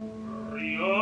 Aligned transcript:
Bien, 0.00 0.99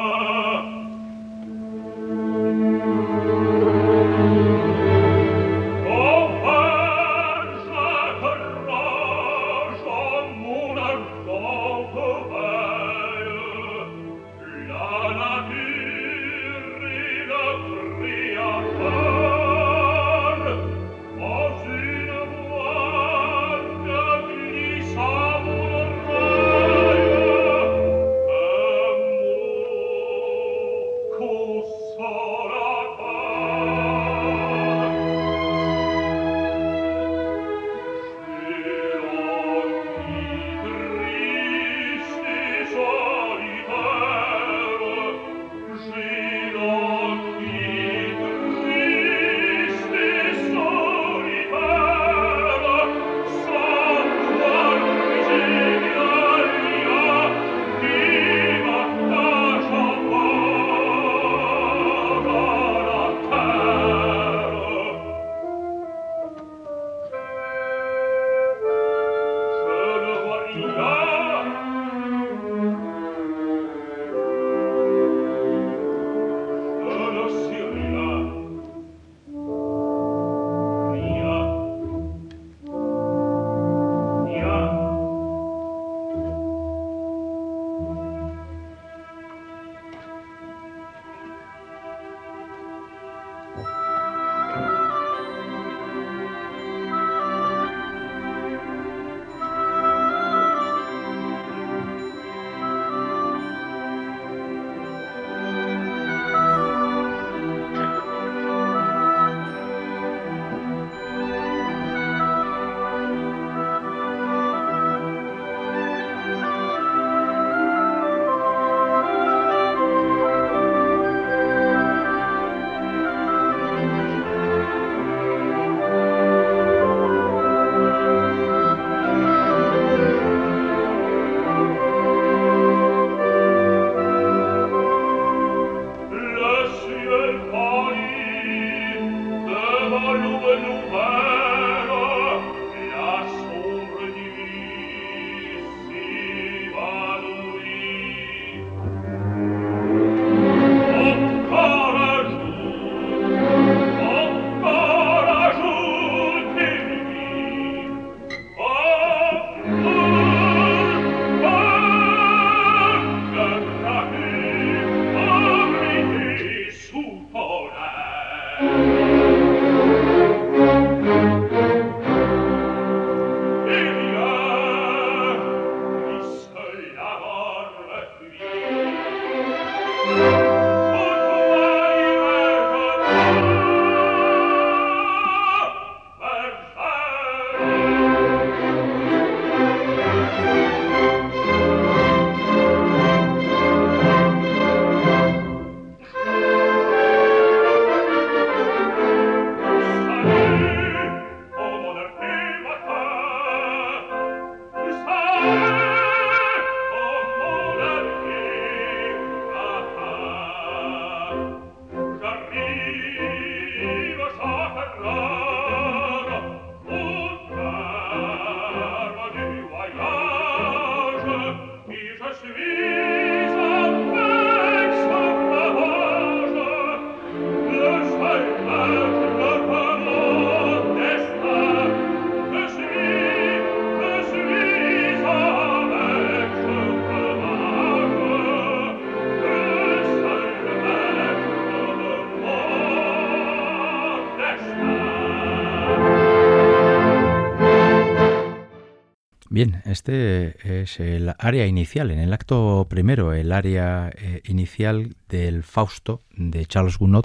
este 249.98 250.82
es 250.82 251.00
el 251.00 251.34
área 251.38 251.66
inicial, 251.66 252.12
en 252.12 252.20
el 252.20 252.32
acto 252.32 252.86
primero, 252.88 253.32
el 253.32 253.50
área 253.50 254.12
eh, 254.16 254.42
inicial 254.44 255.16
del 255.28 255.65
Fausto 255.65 256.21
de 256.37 256.65
Charles 256.67 256.99
Gounod, 256.99 257.25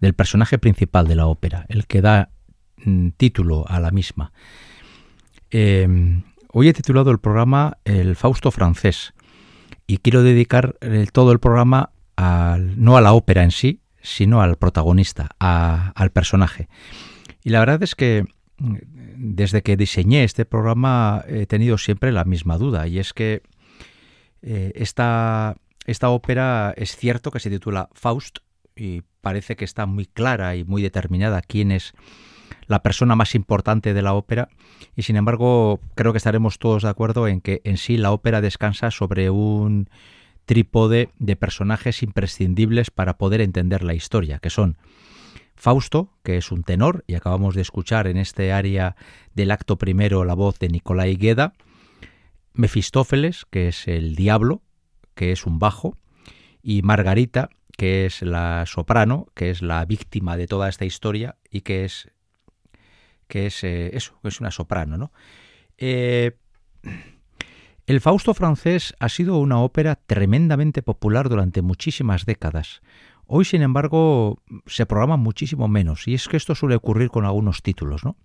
del 0.00 0.12
personaje 0.12 0.58
principal 0.58 1.06
de 1.06 1.14
la 1.14 1.26
ópera, 1.26 1.64
el 1.68 1.86
que 1.86 2.00
da 2.00 2.30
mm, 2.84 3.10
título 3.10 3.64
a 3.68 3.78
la 3.78 3.92
misma. 3.92 4.32
Em, 5.50 6.24
hoy 6.52 6.68
he 6.68 6.72
titulado 6.72 7.12
el 7.12 7.20
programa 7.20 7.78
El 7.84 8.16
Fausto 8.16 8.50
francés 8.50 9.14
y 9.86 9.98
quiero 9.98 10.24
dedicar 10.24 10.74
todo 11.12 11.30
el 11.30 11.38
programa 11.38 11.90
no 12.16 12.96
a 12.96 13.00
la 13.00 13.12
ópera 13.12 13.44
en 13.44 13.52
sí, 13.52 13.80
sino 14.00 14.42
al 14.42 14.56
protagonista, 14.56 15.28
al 15.38 16.10
personaje. 16.10 16.68
Y 17.44 17.50
la 17.50 17.60
verdad 17.60 17.82
es 17.82 17.94
que 17.94 18.24
desde 19.22 19.62
que 19.62 19.76
diseñé 19.76 20.24
este 20.24 20.44
programa 20.44 21.24
he 21.28 21.46
tenido 21.46 21.78
siempre 21.78 22.10
la 22.10 22.24
misma 22.24 22.58
duda 22.58 22.88
y 22.88 22.98
es 22.98 23.12
que 23.12 23.42
eh, 24.42 24.72
esta, 24.74 25.56
esta 25.86 26.10
ópera 26.10 26.74
es 26.76 26.96
cierto 26.96 27.30
que 27.30 27.38
se 27.38 27.48
titula 27.48 27.88
Faust 27.92 28.38
y 28.74 29.02
parece 29.20 29.54
que 29.54 29.64
está 29.64 29.86
muy 29.86 30.06
clara 30.06 30.56
y 30.56 30.64
muy 30.64 30.82
determinada 30.82 31.40
quién 31.40 31.70
es 31.70 31.92
la 32.66 32.82
persona 32.82 33.14
más 33.14 33.36
importante 33.36 33.94
de 33.94 34.02
la 34.02 34.14
ópera 34.14 34.48
y 34.96 35.02
sin 35.02 35.14
embargo 35.14 35.78
creo 35.94 36.12
que 36.12 36.18
estaremos 36.18 36.58
todos 36.58 36.82
de 36.82 36.88
acuerdo 36.88 37.28
en 37.28 37.40
que 37.40 37.60
en 37.62 37.76
sí 37.76 37.96
la 37.96 38.10
ópera 38.10 38.40
descansa 38.40 38.90
sobre 38.90 39.30
un 39.30 39.88
trípode 40.46 41.10
de 41.20 41.36
personajes 41.36 42.02
imprescindibles 42.02 42.90
para 42.90 43.16
poder 43.16 43.40
entender 43.40 43.84
la 43.84 43.94
historia, 43.94 44.40
que 44.40 44.50
son 44.50 44.76
Fausto, 45.62 46.10
que 46.24 46.38
es 46.38 46.50
un 46.50 46.64
tenor, 46.64 47.04
y 47.06 47.14
acabamos 47.14 47.54
de 47.54 47.62
escuchar 47.62 48.08
en 48.08 48.16
este 48.16 48.52
área 48.52 48.96
del 49.32 49.52
acto 49.52 49.78
primero 49.78 50.24
la 50.24 50.34
voz 50.34 50.58
de 50.58 50.68
Nicolai 50.68 51.14
Gueda, 51.14 51.52
Mefistófeles, 52.52 53.44
que 53.48 53.68
es 53.68 53.86
el 53.86 54.16
diablo, 54.16 54.62
que 55.14 55.30
es 55.30 55.46
un 55.46 55.60
bajo, 55.60 55.96
y 56.64 56.82
Margarita, 56.82 57.48
que 57.78 58.06
es 58.06 58.22
la 58.22 58.64
soprano, 58.66 59.28
que 59.34 59.50
es 59.50 59.62
la 59.62 59.84
víctima 59.84 60.36
de 60.36 60.48
toda 60.48 60.68
esta 60.68 60.84
historia 60.84 61.36
y 61.48 61.60
que 61.60 61.84
es 61.84 62.10
que 63.28 63.46
es 63.46 63.62
eh, 63.62 63.96
eso, 63.96 64.18
es 64.24 64.40
una 64.40 64.50
soprano, 64.50 64.98
¿no? 64.98 65.12
Eh, 65.78 66.38
el 67.86 68.00
Fausto 68.00 68.34
francés 68.34 68.94
ha 68.98 69.08
sido 69.08 69.38
una 69.38 69.60
ópera 69.60 69.94
tremendamente 69.94 70.82
popular 70.82 71.28
durante 71.28 71.62
muchísimas 71.62 72.26
décadas. 72.26 72.82
Hoy, 73.34 73.46
sin 73.46 73.62
embargo, 73.62 74.42
se 74.66 74.84
programa 74.84 75.16
muchísimo 75.16 75.66
menos, 75.66 76.06
y 76.06 76.12
es 76.12 76.28
que 76.28 76.36
esto 76.36 76.54
suele 76.54 76.74
ocurrir 76.74 77.08
con 77.08 77.24
algunos 77.24 77.62
títulos, 77.62 78.04
¿no? 78.04 78.18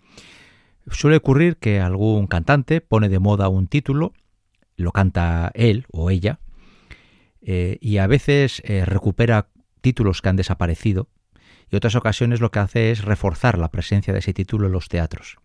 Suele 0.91 1.15
ocurrir 1.15 1.55
que 1.55 1.79
algún 1.79 2.27
cantante 2.27 2.81
pone 2.81 3.07
de 3.07 3.17
moda 3.17 3.47
un 3.47 3.67
título, 3.67 4.11
lo 4.75 4.91
canta 4.91 5.49
él 5.53 5.85
o 5.93 6.09
ella, 6.09 6.41
eh, 7.41 7.77
y 7.79 7.99
a 7.99 8.07
veces 8.07 8.61
eh, 8.65 8.83
recupera 8.83 9.47
títulos 9.79 10.21
que 10.21 10.27
han 10.27 10.35
desaparecido, 10.35 11.07
y 11.71 11.77
otras 11.77 11.95
ocasiones 11.95 12.41
lo 12.41 12.51
que 12.51 12.59
hace 12.59 12.91
es 12.91 13.05
reforzar 13.05 13.57
la 13.57 13.71
presencia 13.71 14.11
de 14.11 14.19
ese 14.19 14.33
título 14.33 14.67
en 14.67 14.73
los 14.73 14.89
teatros. 14.89 15.37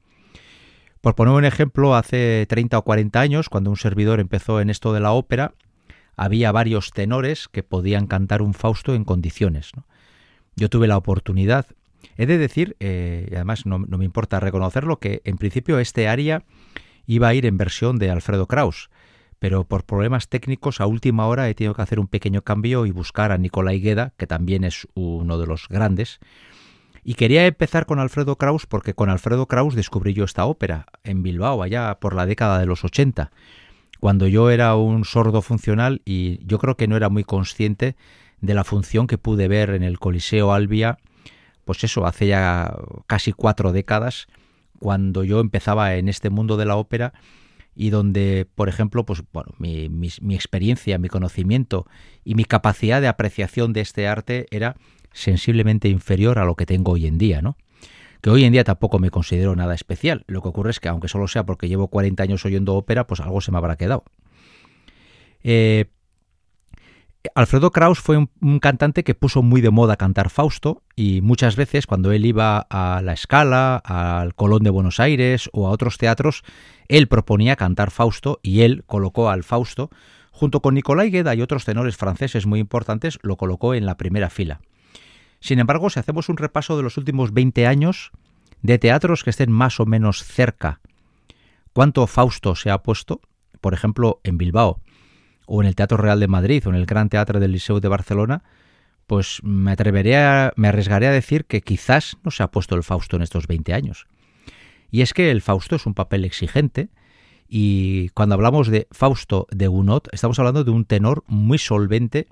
Por 1.01 1.15
poner 1.15 1.35
un 1.35 1.45
ejemplo, 1.45 1.95
hace 1.95 2.47
30 2.49 2.79
o 2.79 2.83
40 2.83 3.21
años, 3.21 3.49
cuando 3.49 3.71
un 3.71 3.77
servidor 3.77 4.19
empezó 4.19 4.61
en 4.61 4.71
esto 4.71 4.93
de 4.93 4.99
la 4.99 5.13
ópera, 5.13 5.55
había 6.17 6.53
varios 6.53 6.91
tenores 6.91 7.49
que 7.49 7.63
podían 7.63 8.07
cantar 8.07 8.43
un 8.43 8.55
Fausto 8.55 8.95
en 8.95 9.05
condiciones. 9.05 9.73
Yo 10.57 10.69
tuve 10.69 10.87
la 10.87 10.97
oportunidad, 10.97 11.67
he 12.17 12.27
de 12.27 12.39
decir, 12.39 12.77
eh, 12.81 13.29
y 13.31 13.35
además 13.35 13.67
no, 13.67 13.79
me 13.79 14.05
importa 14.05 14.41
reconocerlo, 14.41 14.99
que 14.99 15.23
en 15.25 15.39
principio 15.39 15.79
este 15.79 16.09
aria 16.09 16.45
iba 17.07 17.29
a 17.29 17.35
ir 17.35 17.47
en 17.47 17.57
versión 17.57 17.99
de 17.99 18.11
Alfredo 18.11 18.47
Kraus, 18.47 18.91
pero 19.39 19.65
por 19.65 19.85
problemas 19.85 20.29
técnicos 20.29 20.81
a 20.81 20.87
última 20.87 21.27
hora 21.27 21.49
he 21.49 21.55
tenido 21.55 21.75
que 21.75 21.83
hacer 21.83 21.99
un 21.99 22.07
pequeño 22.07 22.43
cambio 22.43 22.87
y 22.87 22.91
buscar 22.91 23.33
a 23.33 23.39
Nicolai 23.39 23.81
Gueda, 23.81 24.13
que 24.17 24.27
también 24.27 24.65
es 24.65 24.87
uno 24.95 25.39
de 25.39 25.47
los 25.47 25.67
grandes. 25.69 26.21
Y 27.03 27.15
quería 27.15 27.45
empezar 27.47 27.87
con 27.87 27.99
Alfredo 27.99 28.37
Kraus 28.37 28.67
porque 28.67 28.95
con 28.95 29.11
Alfredo 29.11 29.47
Kraus 29.47 29.75
descubrí 29.75 30.13
yo 30.13 30.23
esta 30.23 30.45
ópera 30.45 30.87
en 31.03 31.25
Bilbao, 31.25 31.61
allá 31.61 31.99
por 31.99 32.15
la 32.15 32.27
década 32.27 32.61
de 32.61 32.67
los 32.67 32.85
80 32.85 33.33
cuando 34.03 34.27
yo 34.27 34.51
era 34.51 34.75
un 34.75 35.05
sordo 35.05 35.43
funcional 35.43 36.03
y 36.05 36.45
yo 36.45 36.59
creo 36.59 36.77
que 36.77 36.89
no 36.89 36.97
era 36.97 37.09
muy 37.09 37.23
consciente 37.23 37.95
de 38.41 38.53
la 38.53 38.65
función 38.65 39.07
que 39.07 39.17
pude 39.17 39.47
ver 39.47 39.71
en 39.71 39.85
el 39.85 40.01
Coliseo 40.01 40.53
Albia, 40.53 40.99
pues 41.65 41.85
eso, 41.85 42.05
hace 42.05 42.27
ya 42.27 42.75
casi 43.07 43.33
cuatro 43.33 43.71
décadas, 43.71 44.27
cuando 44.81 45.23
yo 45.23 45.39
empezaba 45.39 45.95
en 45.95 46.09
este 46.09 46.31
mundo 46.31 46.57
de 46.57 46.67
la 46.67 46.75
ópera 46.75 47.13
y 47.77 47.91
donde, 47.91 48.49
por 48.57 48.69
ejemplo, 48.69 49.07
pues 49.07 49.23
bueno, 49.33 49.53
mi, 49.59 49.89
mi 49.89 50.35
experiencia, 50.35 50.99
mi 50.99 51.09
conocimiento 51.09 51.87
y 52.25 52.35
mi 52.35 52.45
capacidad 52.45 53.01
de 53.01 53.07
apreciación 53.07 53.73
de 53.73 53.83
este 53.83 54.09
arte 54.09 54.47
era 54.51 54.75
sensiblemente 55.13 55.89
inferior 55.89 56.41
a 56.41 56.45
lo 56.45 56.57
que 56.57 56.67
tengo 56.67 56.91
hoy 56.91 57.07
en 57.07 57.19
día, 57.19 57.41
¿no? 57.41 57.57
Que 58.23 58.31
hoy 58.31 58.45
en 58.45 58.53
día 58.53 58.65
tampoco 58.65 58.99
me 58.99 59.11
considero 59.11 59.55
nada 59.57 59.75
especial. 59.75 60.25
Lo 60.29 60.41
que 60.41 60.49
ocurre 60.49 60.71
es 60.71 60.81
que, 60.81 60.89
aunque 60.89 61.09
solo 61.09 61.29
sea 61.29 61.45
porque 61.45 61.69
llevo 61.69 61.89
40 61.89 62.23
años 62.23 62.45
oyendo 62.47 62.77
ópera, 62.77 63.07
pues 63.07 63.21
algo 63.21 63.41
se 63.41 63.51
me 63.51 63.59
habrá 63.59 63.77
quedado. 63.77 64.05
Eh, 65.43 65.87
Alfredo 67.35 67.73
Kraus 67.73 67.99
fue 67.99 68.17
un, 68.17 68.59
cantante 68.61 69.05
que 69.05 69.15
puso 69.15 69.43
muy 69.43 69.61
de 69.61 69.71
moda 69.71 69.97
cantar 69.97 70.31
Fausto 70.31 70.83
y 70.95 71.21
muchas 71.21 71.57
veces 71.57 71.87
cuando 71.87 72.13
él 72.13 72.25
iba 72.25 72.67
a 72.71 73.01
la 73.03 73.13
Escala, 73.13 73.77
al 73.77 74.35
Colón 74.35 74.63
de 74.63 74.71
Buenos 74.71 75.01
Aires 75.01 75.51
o 75.53 75.67
a 75.67 75.71
otros 75.71 75.99
teatros, 75.99 76.43
él 76.89 77.09
proponía 77.09 77.57
cantar 77.57 77.91
Fausto 77.91 78.39
y 78.43 78.63
él 78.63 78.85
colocó 78.87 79.31
al 79.31 79.43
Fausto, 79.43 79.91
junto 80.31 80.61
con 80.61 80.75
Nicolai 80.75 81.11
Gueda 81.11 81.35
y 81.35 81.43
otros 81.43 81.65
tenores 81.65 81.97
franceses 81.97 82.47
muy 82.47 82.61
importantes, 82.61 83.19
lo 83.23 83.37
colocó 83.37 83.75
en 83.75 83.87
la 83.87 83.97
primera 83.97 84.31
fila. 84.31 84.61
Sin 85.43 85.59
embargo, 85.59 85.91
si 85.91 85.99
hacemos 85.99 86.29
un 86.29 86.37
repaso 86.37 86.77
de 86.77 86.85
los 86.85 86.97
últimos 86.97 87.35
20 87.35 87.67
años 87.67 88.13
de 88.63 88.79
teatros 88.79 89.25
que 89.25 89.31
estén 89.31 89.51
más 89.51 89.81
o 89.81 89.87
menos 89.87 90.23
cerca, 90.23 90.81
¿cuánto 91.73 92.07
Fausto 92.07 92.55
se 92.55 92.71
ha 92.71 92.79
puesto? 92.85 93.21
Por 93.61 93.75
ejemplo, 93.75 94.21
en 94.23 94.39
Bilbao, 94.39 94.81
o 95.47 95.61
en 95.61 95.67
el 95.67 95.75
Teatro 95.75 95.97
Real 95.97 96.21
de 96.21 96.29
Madrid, 96.29 96.65
o 96.65 96.71
en 96.71 96.77
el 96.77 96.87
Gran 96.87 97.09
Teatro 97.09 97.41
del 97.41 97.51
Liceo 97.51 97.81
de 97.81 97.89
Barcelona, 97.89 98.45
pues 99.09 99.41
me 99.43 99.73
atreveré 99.73 100.53
me 100.55 100.69
arriesgaré 100.69 101.09
a 101.09 101.13
decir 101.13 101.45
que 101.45 101.61
quizás 101.61 102.17
no 102.23 102.31
se 102.31 102.45
ha 102.45 102.53
puesto 102.53 102.77
el 102.77 102.85
Fausto 102.85 103.17
en 103.17 103.23
estos 103.23 103.49
20 103.49 103.75
años. 103.75 104.07
Y 104.93 105.03
es 105.03 105.13
que 105.13 105.33
el 105.33 105.43
Fausto 105.43 105.75
es 105.75 105.87
un 105.87 105.95
papel 105.95 106.25
exigente, 106.25 106.89
y 107.49 108.11
cuando 108.11 108.37
hablamos 108.37 108.69
de 108.69 108.87
Fausto 108.93 109.49
de 109.51 109.67
Gounod, 109.67 110.03
estamos 110.13 110.39
hablando 110.39 110.63
de 110.63 110.71
un 110.71 110.85
tenor 110.85 111.25
muy 111.27 111.59
solvente, 111.59 112.29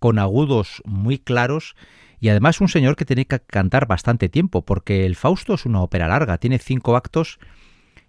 con 0.00 0.18
agudos 0.18 0.82
muy 0.84 1.18
claros 1.18 1.76
y 2.20 2.28
además 2.28 2.60
un 2.60 2.68
señor 2.68 2.96
que 2.96 3.04
tiene 3.04 3.26
que 3.26 3.40
cantar 3.40 3.86
bastante 3.86 4.28
tiempo, 4.28 4.64
porque 4.64 5.06
el 5.06 5.16
Fausto 5.16 5.54
es 5.54 5.66
una 5.66 5.82
ópera 5.82 6.08
larga, 6.08 6.38
tiene 6.38 6.58
cinco 6.58 6.96
actos 6.96 7.38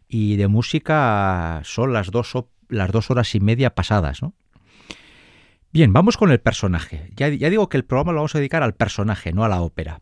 y 0.08 0.36
de 0.38 0.48
música 0.48 1.62
son 1.64 1.94
las 1.94 2.10
dos, 2.10 2.36
horas 3.12 3.36
y 3.36 3.40
media 3.40 3.76
pasadas, 3.76 4.22
¿no? 4.22 4.34
Bien, 5.72 5.94
vamos 5.94 6.18
con 6.18 6.32
el 6.32 6.40
personaje. 6.40 7.12
Ya, 7.16 7.30
ya 7.30 7.50
digo 7.52 7.70
que 7.70 7.78
el 7.78 7.86
programa 7.86 8.12
lo 8.12 8.18
vamos 8.18 8.34
a 8.34 8.40
dedicar 8.40 8.64
al 8.64 8.74
personaje, 8.74 9.34
no 9.34 9.44
a 9.44 9.50
la 9.50 9.62
ópera. 9.62 10.02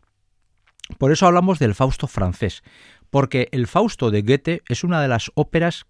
Por 0.96 1.12
eso 1.12 1.26
hablamos 1.26 1.58
del 1.58 1.74
Fausto 1.74 2.06
francés, 2.06 2.62
porque 3.10 3.48
el 3.52 3.66
Fausto 3.66 4.10
de 4.10 4.22
Goethe 4.22 4.62
es 4.68 4.82
una 4.82 5.02
de 5.02 5.08
las 5.08 5.30
óperas 5.34 5.84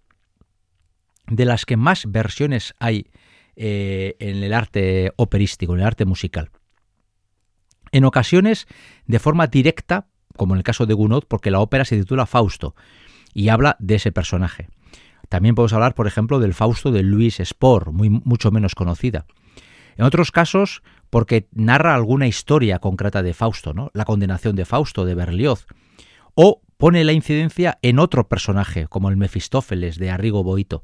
de 1.28 1.44
las 1.44 1.64
que 1.64 1.76
más 1.76 2.10
versiones 2.10 2.74
hay 2.80 3.06
eh, 3.54 4.16
en 4.18 4.42
el 4.42 4.52
arte 4.52 5.12
operístico, 5.16 5.74
en 5.74 5.80
el 5.80 5.86
arte 5.86 6.04
musical. 6.04 6.50
En 7.92 8.04
ocasiones 8.04 8.66
de 9.06 9.18
forma 9.18 9.46
directa, 9.46 10.06
como 10.36 10.54
en 10.54 10.58
el 10.58 10.64
caso 10.64 10.86
de 10.86 10.94
Gounod, 10.94 11.24
porque 11.28 11.50
la 11.50 11.60
ópera 11.60 11.84
se 11.84 11.98
titula 11.98 12.26
Fausto 12.26 12.74
y 13.34 13.48
habla 13.48 13.76
de 13.78 13.96
ese 13.96 14.12
personaje. 14.12 14.68
También 15.28 15.54
podemos 15.54 15.72
hablar, 15.72 15.94
por 15.94 16.06
ejemplo, 16.06 16.40
del 16.40 16.54
Fausto 16.54 16.90
de 16.90 17.02
Louis 17.02 17.40
Spohr, 17.44 17.92
muy, 17.92 18.08
mucho 18.08 18.50
menos 18.50 18.74
conocida. 18.74 19.26
En 19.96 20.04
otros 20.04 20.30
casos, 20.30 20.82
porque 21.10 21.48
narra 21.52 21.94
alguna 21.94 22.26
historia 22.26 22.78
concreta 22.78 23.22
de 23.22 23.34
Fausto, 23.34 23.74
¿no? 23.74 23.90
la 23.94 24.04
condenación 24.04 24.56
de 24.56 24.64
Fausto 24.64 25.04
de 25.04 25.14
Berlioz, 25.14 25.66
o 26.34 26.62
pone 26.76 27.04
la 27.04 27.12
incidencia 27.12 27.78
en 27.82 27.98
otro 27.98 28.28
personaje, 28.28 28.86
como 28.86 29.08
el 29.08 29.16
Mefistófeles 29.16 29.98
de 29.98 30.10
Arrigo 30.10 30.44
Boito. 30.44 30.82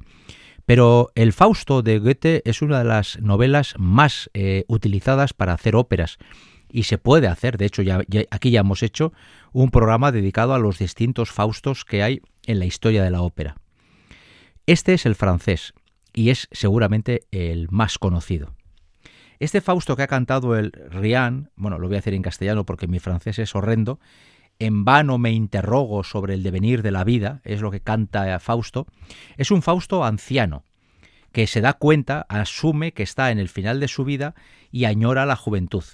Pero 0.66 1.10
el 1.14 1.32
Fausto 1.32 1.82
de 1.82 1.98
Goethe 1.98 2.42
es 2.44 2.62
una 2.62 2.78
de 2.78 2.84
las 2.84 3.20
novelas 3.20 3.74
más 3.78 4.30
eh, 4.34 4.64
utilizadas 4.66 5.32
para 5.32 5.52
hacer 5.52 5.76
óperas 5.76 6.18
y 6.74 6.82
se 6.82 6.98
puede 6.98 7.28
hacer, 7.28 7.56
de 7.56 7.66
hecho 7.66 7.82
ya, 7.82 8.00
aquí 8.30 8.50
ya 8.50 8.60
hemos 8.60 8.82
hecho 8.82 9.12
un 9.52 9.70
programa 9.70 10.10
dedicado 10.10 10.54
a 10.54 10.58
los 10.58 10.80
distintos 10.80 11.30
Faustos 11.30 11.84
que 11.84 12.02
hay 12.02 12.20
en 12.46 12.58
la 12.58 12.64
historia 12.64 13.04
de 13.04 13.12
la 13.12 13.22
ópera. 13.22 13.54
Este 14.66 14.92
es 14.92 15.06
el 15.06 15.14
francés 15.14 15.72
y 16.12 16.30
es 16.30 16.48
seguramente 16.50 17.28
el 17.30 17.68
más 17.70 17.96
conocido. 17.96 18.56
Este 19.38 19.60
Fausto 19.60 19.94
que 19.94 20.02
ha 20.02 20.08
cantado 20.08 20.56
el 20.56 20.72
Rian, 20.72 21.52
bueno, 21.54 21.78
lo 21.78 21.86
voy 21.86 21.94
a 21.94 22.00
hacer 22.00 22.12
en 22.12 22.22
castellano 22.22 22.66
porque 22.66 22.88
mi 22.88 22.98
francés 22.98 23.38
es 23.38 23.54
horrendo, 23.54 24.00
en 24.58 24.84
vano 24.84 25.16
me 25.16 25.30
interrogo 25.30 26.02
sobre 26.02 26.34
el 26.34 26.42
devenir 26.42 26.82
de 26.82 26.90
la 26.90 27.04
vida, 27.04 27.40
es 27.44 27.60
lo 27.60 27.70
que 27.70 27.82
canta 27.82 28.36
Fausto, 28.40 28.88
es 29.36 29.52
un 29.52 29.62
Fausto 29.62 30.04
anciano, 30.04 30.64
que 31.30 31.46
se 31.46 31.60
da 31.60 31.74
cuenta, 31.74 32.26
asume 32.28 32.90
que 32.90 33.04
está 33.04 33.30
en 33.30 33.38
el 33.38 33.48
final 33.48 33.78
de 33.78 33.86
su 33.86 34.04
vida 34.04 34.34
y 34.72 34.86
añora 34.86 35.24
la 35.24 35.36
juventud 35.36 35.84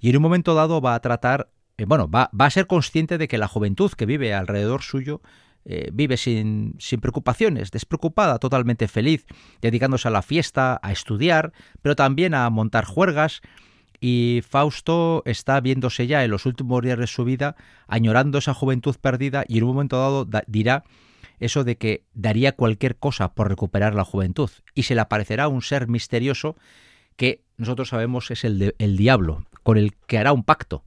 y 0.00 0.10
en 0.10 0.16
un 0.16 0.22
momento 0.22 0.54
dado 0.54 0.80
va 0.80 0.94
a 0.94 1.00
tratar, 1.00 1.50
eh, 1.78 1.84
bueno, 1.84 2.10
va, 2.10 2.30
va, 2.38 2.46
a 2.46 2.50
ser 2.50 2.66
consciente 2.66 3.18
de 3.18 3.28
que 3.28 3.38
la 3.38 3.48
juventud 3.48 3.90
que 3.92 4.06
vive 4.06 4.34
alrededor 4.34 4.82
suyo 4.82 5.20
eh, 5.66 5.90
vive 5.92 6.16
sin, 6.16 6.74
sin 6.78 7.00
preocupaciones, 7.00 7.70
despreocupada, 7.70 8.38
totalmente 8.38 8.88
feliz, 8.88 9.26
dedicándose 9.60 10.08
a 10.08 10.10
la 10.10 10.22
fiesta, 10.22 10.80
a 10.82 10.90
estudiar, 10.90 11.52
pero 11.82 11.94
también 11.94 12.34
a 12.34 12.48
montar 12.48 12.86
juergas. 12.86 13.42
Y 14.00 14.40
Fausto 14.48 15.22
está 15.26 15.60
viéndose 15.60 16.06
ya 16.06 16.24
en 16.24 16.30
los 16.30 16.46
últimos 16.46 16.80
días 16.80 16.98
de 16.98 17.06
su 17.06 17.24
vida, 17.24 17.56
añorando 17.86 18.38
esa 18.38 18.54
juventud 18.54 18.96
perdida 18.98 19.44
y 19.46 19.58
en 19.58 19.64
un 19.64 19.74
momento 19.74 19.98
dado 19.98 20.26
dirá 20.46 20.84
eso 21.38 21.64
de 21.64 21.76
que 21.76 22.06
daría 22.14 22.52
cualquier 22.52 22.96
cosa 22.96 23.34
por 23.34 23.48
recuperar 23.48 23.94
la 23.94 24.04
juventud 24.04 24.50
y 24.74 24.84
se 24.84 24.94
le 24.94 25.02
aparecerá 25.02 25.48
un 25.48 25.60
ser 25.60 25.88
misterioso 25.88 26.56
que 27.16 27.42
nosotros 27.56 27.88
sabemos 27.88 28.30
es 28.30 28.44
el, 28.44 28.74
el 28.78 28.96
diablo, 28.96 29.44
con 29.62 29.76
el 29.76 29.94
que 30.06 30.18
hará 30.18 30.32
un 30.32 30.44
pacto. 30.44 30.84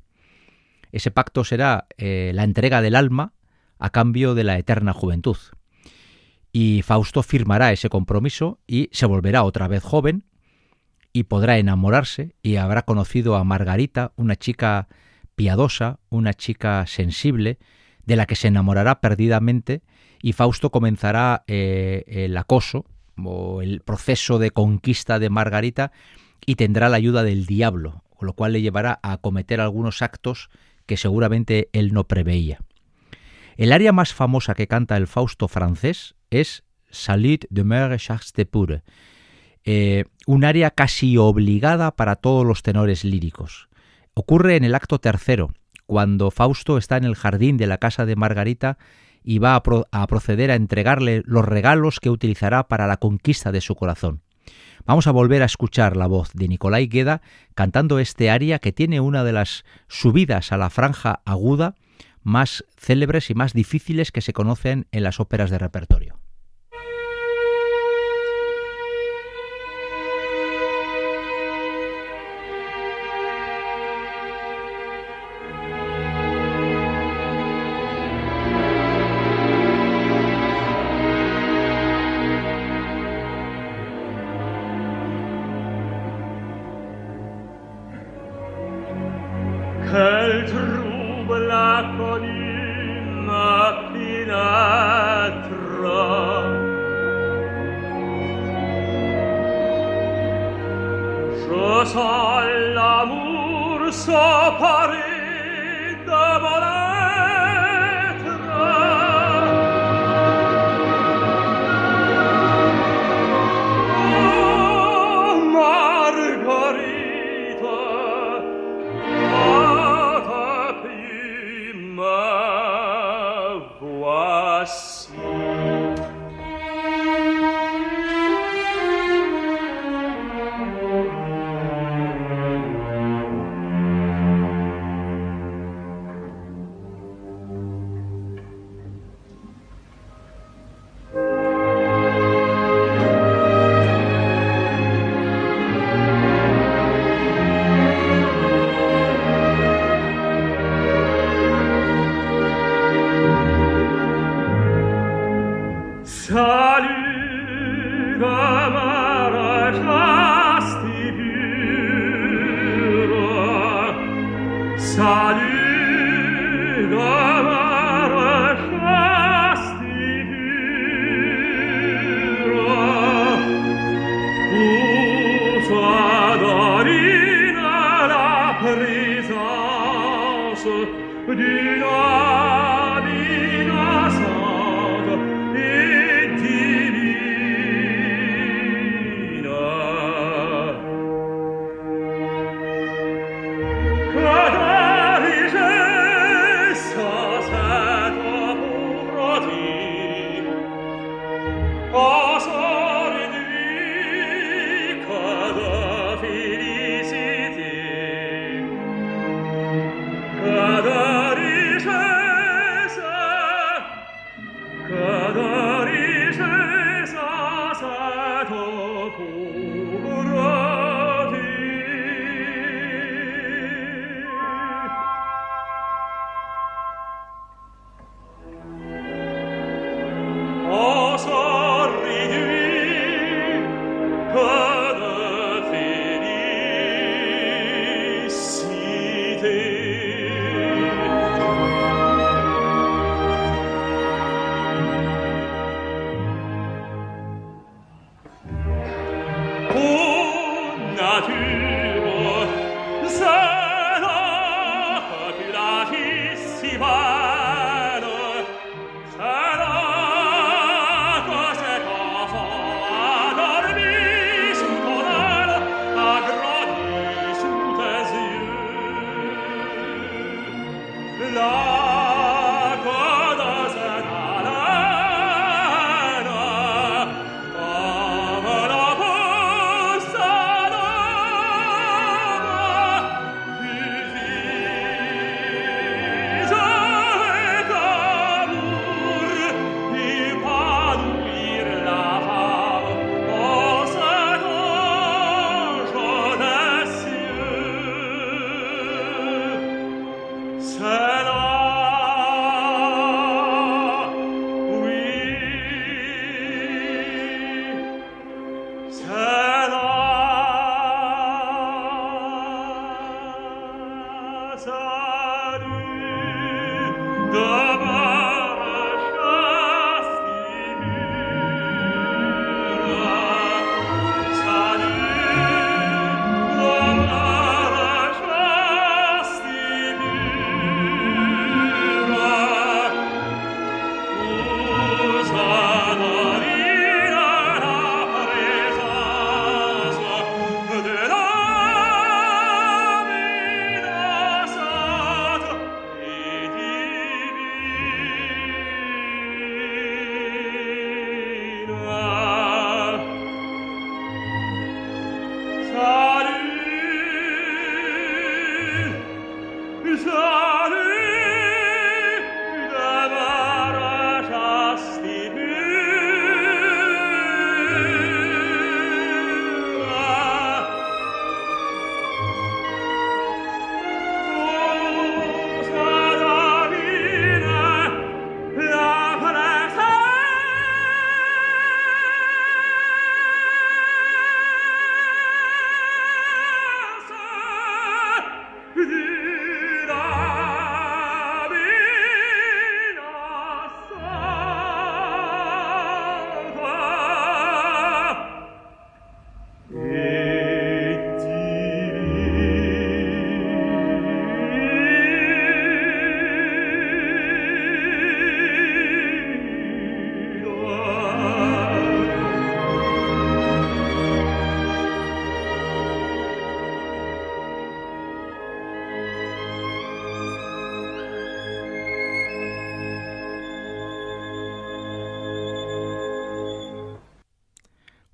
Ese 0.91 1.11
pacto 1.11 1.43
será 1.43 1.87
eh, 1.97 2.31
la 2.35 2.43
entrega 2.43 2.81
del 2.81 2.95
alma 2.95 3.33
a 3.79 3.89
cambio 3.89 4.35
de 4.35 4.43
la 4.43 4.57
eterna 4.57 4.93
juventud. 4.93 5.37
Y 6.51 6.83
Fausto 6.83 7.23
firmará 7.23 7.71
ese 7.71 7.89
compromiso 7.89 8.59
y 8.67 8.89
se 8.91 9.07
volverá 9.07 9.43
otra 9.43 9.67
vez 9.67 9.83
joven 9.83 10.25
y 11.11 11.23
podrá 11.23 11.57
enamorarse 11.57 12.35
y 12.43 12.57
habrá 12.57 12.83
conocido 12.83 13.35
a 13.35 13.43
Margarita, 13.43 14.13
una 14.15 14.35
chica 14.35 14.87
piadosa, 15.35 15.99
una 16.09 16.33
chica 16.33 16.85
sensible, 16.85 17.57
de 18.05 18.15
la 18.15 18.25
que 18.25 18.35
se 18.35 18.47
enamorará 18.49 19.01
perdidamente 19.01 19.81
y 20.21 20.33
Fausto 20.33 20.69
comenzará 20.69 21.43
eh, 21.47 22.03
el 22.07 22.37
acoso 22.37 22.85
o 23.17 23.61
el 23.61 23.81
proceso 23.81 24.39
de 24.39 24.51
conquista 24.51 25.19
de 25.19 25.29
Margarita 25.29 25.91
y 26.45 26.55
tendrá 26.55 26.89
la 26.89 26.97
ayuda 26.97 27.23
del 27.23 27.45
diablo, 27.45 28.03
lo 28.19 28.33
cual 28.33 28.53
le 28.53 28.61
llevará 28.61 28.99
a 29.03 29.17
cometer 29.17 29.61
algunos 29.61 30.01
actos 30.01 30.49
que 30.85 30.97
seguramente 30.97 31.69
él 31.73 31.93
no 31.93 32.05
preveía. 32.05 32.59
El 33.55 33.71
área 33.71 33.91
más 33.91 34.13
famosa 34.13 34.55
que 34.55 34.67
canta 34.67 34.97
el 34.97 35.07
Fausto 35.07 35.47
francés 35.47 36.15
es 36.29 36.63
Salut 36.89 37.45
de 37.49 37.63
Mer 37.63 37.97
Charles 37.99 38.33
de 38.33 38.45
Pure, 38.45 38.83
eh, 39.65 40.05
un 40.27 40.43
área 40.43 40.71
casi 40.71 41.17
obligada 41.17 41.95
para 41.95 42.15
todos 42.15 42.45
los 42.45 42.63
tenores 42.63 43.05
líricos. 43.05 43.69
Ocurre 44.13 44.55
en 44.55 44.63
el 44.63 44.75
acto 44.75 44.99
tercero, 44.99 45.53
cuando 45.85 46.31
Fausto 46.31 46.77
está 46.77 46.97
en 46.97 47.05
el 47.05 47.15
jardín 47.15 47.57
de 47.57 47.67
la 47.67 47.77
casa 47.77 48.05
de 48.05 48.15
Margarita 48.15 48.77
y 49.23 49.39
va 49.39 49.55
a, 49.55 50.07
proceder 50.07 50.51
a 50.51 50.55
entregarle 50.55 51.23
los 51.25 51.45
regalos 51.45 51.99
que 51.99 52.09
utilizará 52.09 52.67
para 52.67 52.87
la 52.87 52.97
conquista 52.97 53.51
de 53.51 53.61
su 53.61 53.75
corazón. 53.75 54.21
Vamos 54.85 55.07
a 55.07 55.11
volver 55.11 55.41
a 55.41 55.45
escuchar 55.45 55.95
la 55.95 56.07
voz 56.07 56.31
de 56.33 56.47
Nicolai 56.47 56.87
Gueda 56.87 57.21
cantando 57.55 57.99
este 57.99 58.29
aria 58.29 58.59
que 58.59 58.73
tiene 58.73 58.99
una 58.99 59.23
de 59.23 59.31
las 59.31 59.63
subidas 59.87 60.51
a 60.51 60.57
la 60.57 60.69
franja 60.69 61.21
aguda 61.25 61.75
más 62.21 62.65
célebres 62.77 63.29
y 63.29 63.33
más 63.33 63.53
difíciles 63.53 64.11
que 64.11 64.21
se 64.21 64.33
conocen 64.33 64.87
en 64.91 65.03
las 65.03 65.19
óperas 65.19 65.49
de 65.49 65.57
repertorio. 65.57 66.22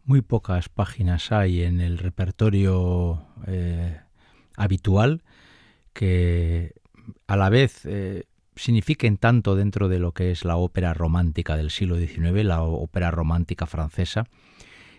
Muy 0.10 0.22
pocas 0.24 0.70
páginas 0.70 1.32
hay 1.32 1.62
en 1.62 1.82
el 1.82 2.00
repertorio 2.00 3.28
eh, 3.46 4.00
habitual 4.58 5.22
que 5.94 6.74
a 7.28 7.38
la 7.38 7.50
vez 7.50 7.86
eh, 7.86 8.24
signifiquen 8.56 9.18
tanto 9.18 9.56
dentro 9.56 9.88
de 9.88 10.00
lo 10.00 10.12
que 10.12 10.32
es 10.32 10.46
la 10.46 10.58
ópera 10.58 10.96
romántica 10.96 11.56
del 11.58 11.70
siglo 11.70 11.96
XIX, 11.96 12.44
la 12.44 12.64
ópera 12.64 13.12
romántica 13.12 13.68
francesa, 13.68 14.26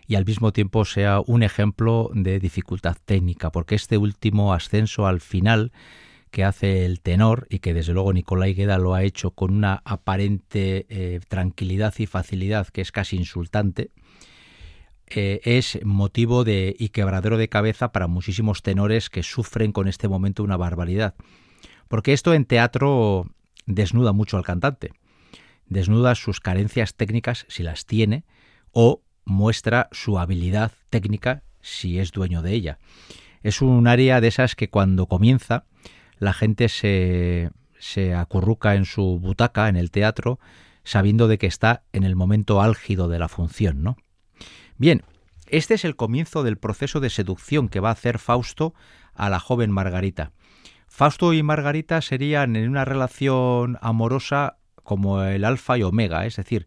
y 0.06 0.14
al 0.14 0.24
mismo 0.24 0.52
tiempo 0.52 0.84
sea 0.84 1.20
un 1.26 1.42
ejemplo 1.42 2.12
de 2.14 2.38
dificultad 2.38 2.96
técnica, 3.04 3.50
porque 3.50 3.74
este 3.74 3.98
último 3.98 4.54
ascenso 4.54 5.08
al 5.08 5.20
final 5.20 5.72
que 6.30 6.44
hace 6.44 6.84
el 6.84 7.00
tenor 7.00 7.48
y 7.50 7.58
que 7.58 7.74
desde 7.74 7.94
luego 7.94 8.12
Nicolai 8.12 8.54
Gueda 8.54 8.78
lo 8.78 8.94
ha 8.94 9.02
hecho 9.02 9.32
con 9.32 9.56
una 9.56 9.82
aparente 9.84 10.86
eh, 10.88 11.18
tranquilidad 11.26 11.94
y 11.98 12.06
facilidad 12.06 12.68
que 12.68 12.80
es 12.80 12.92
casi 12.92 13.16
insultante, 13.16 13.90
eh, 15.10 15.40
es 15.44 15.78
motivo 15.84 16.44
de 16.44 16.76
y 16.78 16.90
quebradero 16.90 17.36
de 17.36 17.48
cabeza 17.48 17.92
para 17.92 18.06
muchísimos 18.06 18.62
tenores 18.62 19.10
que 19.10 19.22
sufren 19.22 19.72
con 19.72 19.88
este 19.88 20.08
momento 20.08 20.42
una 20.42 20.56
barbaridad. 20.56 21.14
Porque 21.88 22.12
esto 22.12 22.34
en 22.34 22.44
teatro 22.44 23.26
desnuda 23.66 24.12
mucho 24.12 24.36
al 24.36 24.44
cantante, 24.44 24.92
desnuda 25.66 26.14
sus 26.14 26.40
carencias 26.40 26.94
técnicas 26.94 27.46
si 27.48 27.62
las 27.62 27.86
tiene 27.86 28.24
o 28.72 29.02
muestra 29.24 29.88
su 29.92 30.18
habilidad 30.18 30.72
técnica 30.90 31.42
si 31.60 31.98
es 31.98 32.12
dueño 32.12 32.42
de 32.42 32.52
ella. 32.52 32.78
Es 33.42 33.62
un 33.62 33.86
área 33.86 34.20
de 34.20 34.28
esas 34.28 34.54
que 34.54 34.70
cuando 34.70 35.06
comienza 35.06 35.64
la 36.18 36.32
gente 36.32 36.68
se, 36.68 37.50
se 37.78 38.14
acurruca 38.14 38.74
en 38.74 38.84
su 38.84 39.18
butaca 39.18 39.68
en 39.68 39.76
el 39.76 39.90
teatro 39.90 40.38
sabiendo 40.84 41.28
de 41.28 41.38
que 41.38 41.46
está 41.46 41.82
en 41.92 42.04
el 42.04 42.16
momento 42.16 42.60
álgido 42.60 43.08
de 43.08 43.18
la 43.18 43.28
función, 43.28 43.82
¿no? 43.82 43.96
Bien, 44.80 45.02
este 45.46 45.74
es 45.74 45.84
el 45.84 45.94
comienzo 45.94 46.42
del 46.42 46.56
proceso 46.56 47.00
de 47.00 47.10
seducción 47.10 47.68
que 47.68 47.80
va 47.80 47.90
a 47.90 47.92
hacer 47.92 48.18
Fausto 48.18 48.72
a 49.12 49.28
la 49.28 49.38
joven 49.38 49.70
Margarita. 49.70 50.32
Fausto 50.88 51.34
y 51.34 51.42
Margarita 51.42 52.00
serían 52.00 52.56
en 52.56 52.66
una 52.70 52.86
relación 52.86 53.76
amorosa 53.82 54.56
como 54.82 55.22
el 55.22 55.44
alfa 55.44 55.76
y 55.76 55.82
omega, 55.82 56.24
es 56.24 56.36
decir, 56.36 56.66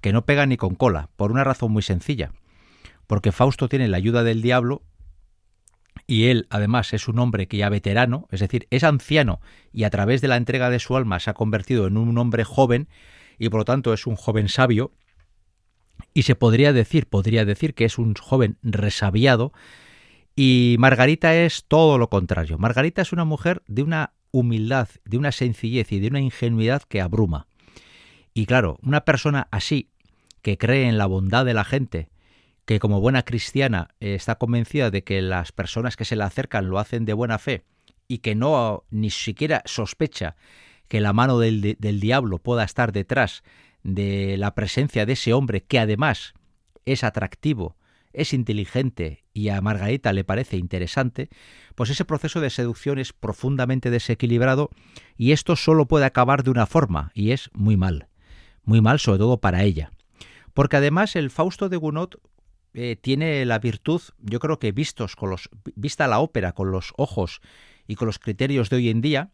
que 0.00 0.12
no 0.12 0.24
pega 0.24 0.46
ni 0.46 0.56
con 0.56 0.74
cola, 0.74 1.10
por 1.14 1.30
una 1.30 1.44
razón 1.44 1.70
muy 1.70 1.82
sencilla. 1.82 2.32
Porque 3.06 3.30
Fausto 3.30 3.68
tiene 3.68 3.86
la 3.86 3.98
ayuda 3.98 4.24
del 4.24 4.42
diablo 4.42 4.82
y 6.08 6.24
él 6.24 6.48
además 6.50 6.92
es 6.92 7.06
un 7.06 7.20
hombre 7.20 7.46
que 7.46 7.58
ya 7.58 7.68
veterano, 7.68 8.26
es 8.32 8.40
decir, 8.40 8.66
es 8.70 8.82
anciano 8.82 9.40
y 9.72 9.84
a 9.84 9.90
través 9.90 10.20
de 10.22 10.26
la 10.26 10.38
entrega 10.38 10.70
de 10.70 10.80
su 10.80 10.96
alma 10.96 11.20
se 11.20 11.30
ha 11.30 11.34
convertido 11.34 11.86
en 11.86 11.98
un 11.98 12.18
hombre 12.18 12.42
joven 12.42 12.88
y 13.38 13.48
por 13.48 13.60
lo 13.60 13.64
tanto 13.64 13.94
es 13.94 14.08
un 14.08 14.16
joven 14.16 14.48
sabio 14.48 14.90
y 16.14 16.22
se 16.22 16.36
podría 16.36 16.72
decir, 16.72 17.06
podría 17.06 17.44
decir 17.44 17.74
que 17.74 17.84
es 17.84 17.98
un 17.98 18.14
joven 18.14 18.56
resabiado 18.62 19.52
y 20.36 20.76
Margarita 20.78 21.34
es 21.34 21.64
todo 21.66 21.98
lo 21.98 22.08
contrario. 22.08 22.56
Margarita 22.56 23.02
es 23.02 23.12
una 23.12 23.24
mujer 23.24 23.62
de 23.66 23.82
una 23.82 24.14
humildad, 24.30 24.88
de 25.04 25.18
una 25.18 25.32
sencillez 25.32 25.92
y 25.92 26.00
de 26.00 26.08
una 26.08 26.20
ingenuidad 26.20 26.82
que 26.82 27.00
abruma. 27.00 27.48
Y 28.32 28.46
claro, 28.46 28.78
una 28.82 29.04
persona 29.04 29.48
así, 29.50 29.90
que 30.42 30.58
cree 30.58 30.88
en 30.88 30.98
la 30.98 31.06
bondad 31.06 31.44
de 31.44 31.54
la 31.54 31.64
gente, 31.64 32.08
que 32.64 32.78
como 32.78 33.00
buena 33.00 33.24
cristiana 33.24 33.90
eh, 34.00 34.14
está 34.14 34.36
convencida 34.36 34.90
de 34.90 35.04
que 35.04 35.20
las 35.22 35.52
personas 35.52 35.96
que 35.96 36.04
se 36.04 36.16
le 36.16 36.24
acercan 36.24 36.68
lo 36.68 36.78
hacen 36.78 37.04
de 37.04 37.12
buena 37.12 37.38
fe 37.38 37.64
y 38.08 38.18
que 38.18 38.34
no 38.34 38.84
ni 38.90 39.10
siquiera 39.10 39.62
sospecha 39.66 40.36
que 40.88 41.00
la 41.00 41.12
mano 41.12 41.38
del, 41.38 41.76
del 41.78 42.00
diablo 42.00 42.38
pueda 42.38 42.64
estar 42.64 42.92
detrás 42.92 43.42
de 43.84 44.36
la 44.38 44.54
presencia 44.54 45.06
de 45.06 45.12
ese 45.12 45.32
hombre 45.32 45.62
que 45.62 45.78
además 45.78 46.34
es 46.84 47.04
atractivo, 47.04 47.76
es 48.12 48.32
inteligente 48.32 49.24
y 49.32 49.48
a 49.48 49.60
Margarita 49.60 50.12
le 50.12 50.24
parece 50.24 50.56
interesante, 50.56 51.28
pues 51.74 51.90
ese 51.90 52.04
proceso 52.04 52.40
de 52.40 52.50
seducción 52.50 52.98
es 52.98 53.12
profundamente 53.12 53.90
desequilibrado 53.90 54.70
y 55.16 55.32
esto 55.32 55.56
solo 55.56 55.86
puede 55.86 56.06
acabar 56.06 56.42
de 56.42 56.50
una 56.50 56.66
forma, 56.66 57.10
y 57.14 57.32
es 57.32 57.50
muy 57.52 57.76
mal, 57.76 58.08
muy 58.64 58.80
mal 58.80 58.98
sobre 58.98 59.18
todo 59.18 59.40
para 59.40 59.62
ella. 59.62 59.90
Porque 60.54 60.76
además 60.76 61.16
el 61.16 61.30
Fausto 61.30 61.68
de 61.68 61.76
Gounod 61.76 62.14
eh, 62.72 62.96
tiene 63.00 63.44
la 63.44 63.58
virtud, 63.58 64.00
yo 64.20 64.38
creo 64.38 64.58
que 64.58 64.72
vistos 64.72 65.16
con 65.16 65.30
los, 65.30 65.50
vista 65.74 66.08
la 66.08 66.20
ópera 66.20 66.52
con 66.52 66.70
los 66.70 66.92
ojos 66.96 67.40
y 67.86 67.96
con 67.96 68.06
los 68.06 68.18
criterios 68.18 68.70
de 68.70 68.76
hoy 68.76 68.88
en 68.88 69.00
día, 69.00 69.30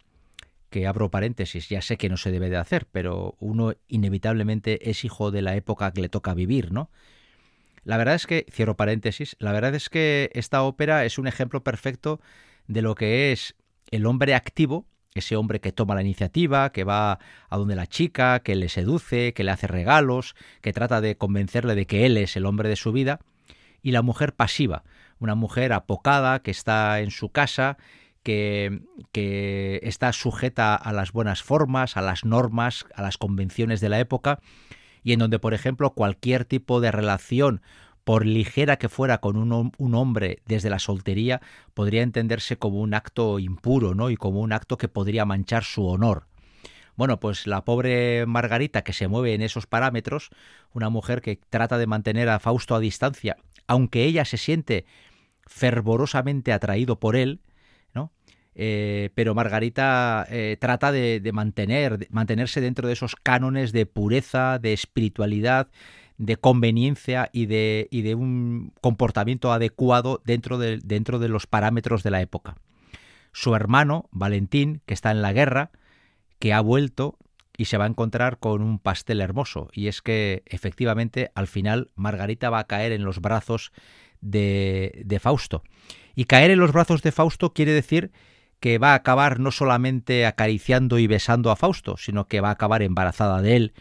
que 0.70 0.86
abro 0.86 1.10
paréntesis, 1.10 1.68
ya 1.68 1.82
sé 1.82 1.98
que 1.98 2.08
no 2.08 2.16
se 2.16 2.30
debe 2.30 2.48
de 2.48 2.56
hacer, 2.56 2.86
pero 2.90 3.36
uno 3.40 3.74
inevitablemente 3.88 4.90
es 4.90 5.04
hijo 5.04 5.30
de 5.30 5.42
la 5.42 5.56
época 5.56 5.92
que 5.92 6.00
le 6.00 6.08
toca 6.08 6.32
vivir, 6.34 6.72
¿no? 6.72 6.90
La 7.82 7.96
verdad 7.96 8.14
es 8.14 8.26
que, 8.26 8.46
cierro 8.50 8.76
paréntesis, 8.76 9.36
la 9.38 9.52
verdad 9.52 9.74
es 9.74 9.88
que 9.88 10.30
esta 10.34 10.62
ópera 10.62 11.04
es 11.04 11.18
un 11.18 11.26
ejemplo 11.26 11.62
perfecto 11.64 12.20
de 12.66 12.82
lo 12.82 12.94
que 12.94 13.32
es 13.32 13.56
el 13.90 14.06
hombre 14.06 14.34
activo, 14.34 14.86
ese 15.14 15.34
hombre 15.34 15.60
que 15.60 15.72
toma 15.72 15.94
la 15.94 16.02
iniciativa, 16.02 16.70
que 16.70 16.84
va 16.84 17.18
a 17.48 17.56
donde 17.56 17.74
la 17.74 17.86
chica, 17.86 18.40
que 18.40 18.54
le 18.54 18.68
seduce, 18.68 19.32
que 19.32 19.44
le 19.44 19.50
hace 19.50 19.66
regalos, 19.66 20.34
que 20.60 20.72
trata 20.72 21.00
de 21.00 21.16
convencerle 21.16 21.74
de 21.74 21.86
que 21.86 22.06
él 22.06 22.16
es 22.16 22.36
el 22.36 22.46
hombre 22.46 22.68
de 22.68 22.76
su 22.76 22.92
vida, 22.92 23.20
y 23.82 23.90
la 23.92 24.02
mujer 24.02 24.34
pasiva, 24.34 24.84
una 25.18 25.34
mujer 25.34 25.72
apocada 25.72 26.42
que 26.42 26.50
está 26.50 27.00
en 27.00 27.10
su 27.10 27.30
casa 27.30 27.78
que, 28.22 29.80
está 29.82 30.12
sujeta 30.12 30.74
a 30.74 30.92
las 30.92 31.12
buenas 31.12 31.42
formas, 31.42 31.96
a 31.96 32.02
las 32.02 32.24
normas, 32.24 32.86
a 32.94 33.02
las 33.02 33.18
convenciones 33.18 33.80
de 33.80 33.88
la 33.88 34.00
época, 34.00 34.40
y 35.02 35.12
en 35.12 35.18
donde, 35.18 35.38
por 35.38 35.54
ejemplo, 35.54 35.90
cualquier 35.94 36.44
tipo 36.44 36.80
de 36.80 36.92
relación 36.92 37.62
por 38.04 38.26
ligera 38.26 38.76
que 38.76 38.88
fuera 38.88 39.18
con 39.18 39.36
un, 39.36 39.72
un, 39.76 39.94
hombre 39.94 40.42
desde 40.46 40.70
la 40.70 40.78
soltería, 40.78 41.40
podría 41.74 42.02
entenderse 42.02 42.56
como 42.56 42.80
un 42.80 42.94
acto 42.94 43.38
impuro, 43.38 43.94
¿no? 43.94 44.10
Y 44.10 44.16
como 44.16 44.40
un 44.40 44.52
acto 44.52 44.78
que 44.78 44.88
podría 44.88 45.24
manchar 45.24 45.64
su 45.64 45.86
honor. 45.86 46.26
Bueno, 46.96 47.18
pues 47.18 47.46
la 47.46 47.64
pobre 47.64 48.26
Margarita 48.26 48.82
que 48.82 48.92
se 48.92 49.08
mueve 49.08 49.32
en 49.32 49.42
esos 49.42 49.66
parámetros, 49.66 50.28
una 50.72 50.90
mujer 50.90 51.22
que 51.22 51.36
trata 51.36 51.78
de 51.78 51.86
mantener 51.86 52.28
a 52.28 52.40
Fausto 52.40 52.74
a 52.74 52.80
distancia, 52.80 53.36
aunque 53.66 54.04
ella 54.04 54.24
se 54.24 54.36
siente 54.36 54.84
fervorosamente 55.46 56.52
atraído 56.52 57.00
por 57.00 57.16
él. 57.16 57.40
Eh, 58.54 59.10
pero 59.14 59.34
Margarita 59.34 60.26
eh, 60.28 60.56
trata 60.60 60.92
de, 60.92 61.30
mantener, 61.32 62.08
mantenerse 62.10 62.60
dentro 62.60 62.88
de 62.88 62.94
esos 62.94 63.16
cánones 63.16 63.72
de 63.72 63.86
pureza, 63.86 64.58
de 64.58 64.72
espiritualidad, 64.72 65.68
de 66.18 66.36
conveniencia 66.36 67.30
y 67.32 67.46
de, 67.46 67.88
y 67.90 68.02
de 68.02 68.14
un 68.14 68.72
comportamiento 68.80 69.52
adecuado 69.52 70.20
dentro 70.24 70.58
de, 70.58 70.78
dentro 70.84 71.18
de 71.18 71.28
los 71.28 71.46
parámetros 71.46 72.02
de 72.02 72.10
la 72.10 72.20
época. 72.20 72.56
Su 73.32 73.54
hermano, 73.54 74.08
Valentín, 74.10 74.82
que 74.86 74.94
está 74.94 75.12
en 75.12 75.22
la 75.22 75.32
guerra, 75.32 75.70
que 76.38 76.52
ha 76.52 76.60
vuelto 76.60 77.16
y 77.56 77.66
se 77.66 77.76
va 77.76 77.84
a 77.84 77.88
encontrar 77.88 78.38
con 78.38 78.62
un 78.62 78.78
pastel 78.78 79.20
hermoso. 79.20 79.68
Y 79.72 79.86
es 79.86 80.02
que 80.02 80.42
efectivamente 80.46 81.30
al 81.34 81.46
final 81.46 81.90
Margarita 81.94 82.50
va 82.50 82.58
a 82.58 82.66
caer 82.66 82.92
en 82.92 83.04
los 83.04 83.20
brazos 83.20 83.72
de, 84.20 85.02
de 85.04 85.20
Fausto. 85.20 85.62
Y 86.14 86.24
caer 86.24 86.50
en 86.50 86.58
los 86.58 86.72
brazos 86.72 87.02
de 87.02 87.12
Fausto 87.12 87.52
quiere 87.52 87.72
decir 87.72 88.10
que 88.60 88.78
va 88.78 88.92
a 88.92 88.96
acabar 88.96 89.40
no 89.40 89.50
solamente 89.50 90.26
acariciando 90.26 90.98
y 90.98 91.06
besando 91.06 91.50
a 91.50 91.56
Fausto, 91.56 91.96
sino 91.96 92.26
que 92.26 92.40
va 92.40 92.50
a 92.50 92.52
acabar 92.52 92.82
embarazada 92.82 93.40
de 93.40 93.56
él. 93.56 93.72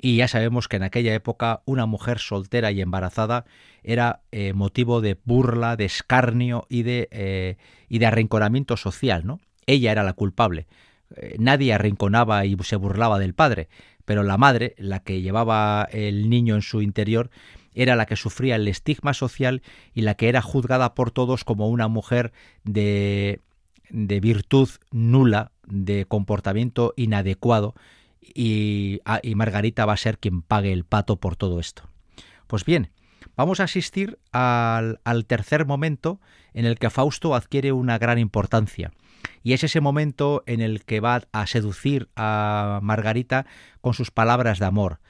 Y 0.00 0.16
ya 0.16 0.28
sabemos 0.28 0.68
que 0.68 0.76
en 0.76 0.82
aquella 0.82 1.14
época 1.14 1.62
una 1.64 1.86
mujer 1.86 2.18
soltera 2.18 2.70
y 2.70 2.80
embarazada 2.80 3.44
era 3.82 4.20
eh, 4.30 4.52
motivo 4.52 5.00
de 5.00 5.18
burla, 5.24 5.76
de 5.76 5.86
escarnio 5.86 6.66
y 6.68 6.82
de, 6.82 7.08
eh, 7.10 7.56
y 7.88 7.98
de 7.98 8.06
arrinconamiento 8.06 8.76
social, 8.76 9.26
¿no? 9.26 9.40
Ella 9.66 9.92
era 9.92 10.02
la 10.02 10.12
culpable. 10.12 10.66
Eh, 11.16 11.36
nadie 11.38 11.72
arrinconaba 11.72 12.44
y 12.44 12.56
se 12.62 12.76
burlaba 12.76 13.18
del 13.18 13.34
padre, 13.34 13.68
pero 14.04 14.22
la 14.22 14.38
madre, 14.38 14.74
la 14.78 15.00
que 15.00 15.22
llevaba 15.22 15.88
el 15.92 16.30
niño 16.30 16.54
en 16.54 16.62
su 16.62 16.82
interior, 16.82 17.30
era 17.74 17.96
la 17.96 18.06
que 18.06 18.16
sufría 18.16 18.56
el 18.56 18.68
estigma 18.68 19.14
social 19.14 19.62
y 19.94 20.02
la 20.02 20.14
que 20.14 20.28
era 20.28 20.42
juzgada 20.42 20.94
por 20.94 21.10
todos 21.10 21.44
como 21.44 21.68
una 21.68 21.88
mujer 21.88 22.32
de, 22.64 23.40
de 23.90 24.20
virtud 24.20 24.68
nula, 24.90 25.52
de 25.66 26.04
comportamiento 26.06 26.94
inadecuado, 26.96 27.74
y, 28.22 29.00
ah, 29.04 29.20
y, 29.22 29.34
Margarita 29.34 29.86
va 29.86 29.94
a 29.94 29.98
ser 29.98 30.18
quien 30.18 30.42
pague 30.42 30.72
el 30.72 30.84
pato 30.84 31.16
por 31.16 31.36
todo 31.36 31.58
esto. 31.58 31.84
Pues 32.46 32.64
bien, 32.64 32.90
vamos 33.36 33.60
a 33.60 33.64
asistir 33.64 34.18
al, 34.32 35.00
al 35.04 35.26
tercer 35.26 35.66
momento 35.66 36.20
en 36.52 36.64
el 36.66 36.78
que 36.78 36.90
Fausto 36.90 37.34
adquiere 37.34 37.72
una 37.72 37.98
gran 37.98 38.18
importancia. 38.18 38.92
Y 39.42 39.52
es 39.52 39.64
ese 39.64 39.80
momento 39.80 40.42
en 40.46 40.60
el 40.60 40.84
que 40.84 41.00
va 41.00 41.22
a 41.32 41.46
seducir 41.46 42.08
a 42.16 42.80
Margarita 42.82 43.46
con 43.80 43.94
sus 43.94 44.10
palabras 44.10 44.58
de 44.58 44.66
amor. 44.66 45.00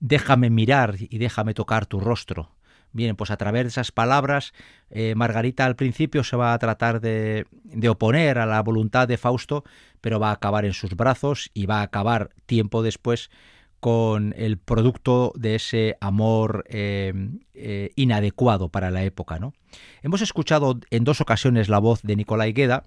Déjame 0.00 0.50
mirar 0.50 0.96
y 0.98 1.18
déjame 1.18 1.54
tocar 1.54 1.86
tu 1.86 2.00
rostro. 2.00 2.53
Bien, 2.94 3.16
pues 3.16 3.32
a 3.32 3.36
través 3.36 3.64
de 3.64 3.68
esas 3.68 3.90
palabras, 3.90 4.54
eh, 4.88 5.14
Margarita 5.16 5.66
al 5.66 5.74
principio 5.74 6.22
se 6.22 6.36
va 6.36 6.54
a 6.54 6.58
tratar 6.60 7.00
de, 7.00 7.44
de, 7.64 7.88
oponer 7.88 8.38
a 8.38 8.46
la 8.46 8.62
voluntad 8.62 9.08
de 9.08 9.18
Fausto, 9.18 9.64
pero 10.00 10.20
va 10.20 10.30
a 10.30 10.34
acabar 10.34 10.64
en 10.64 10.74
sus 10.74 10.94
brazos 10.94 11.50
y 11.54 11.66
va 11.66 11.80
a 11.80 11.82
acabar 11.82 12.30
tiempo 12.46 12.84
después 12.84 13.30
con 13.80 14.32
el 14.38 14.58
producto 14.58 15.32
de 15.34 15.56
ese 15.56 15.98
amor 16.00 16.64
eh, 16.68 17.12
eh, 17.52 17.90
inadecuado 17.96 18.70
para 18.70 18.92
la 18.92 19.02
época. 19.02 19.40
¿no? 19.40 19.52
Hemos 20.02 20.22
escuchado 20.22 20.78
en 20.90 21.02
dos 21.02 21.20
ocasiones 21.20 21.68
la 21.68 21.80
voz 21.80 22.00
de 22.02 22.14
Nicolai 22.14 22.52
Gueda 22.52 22.84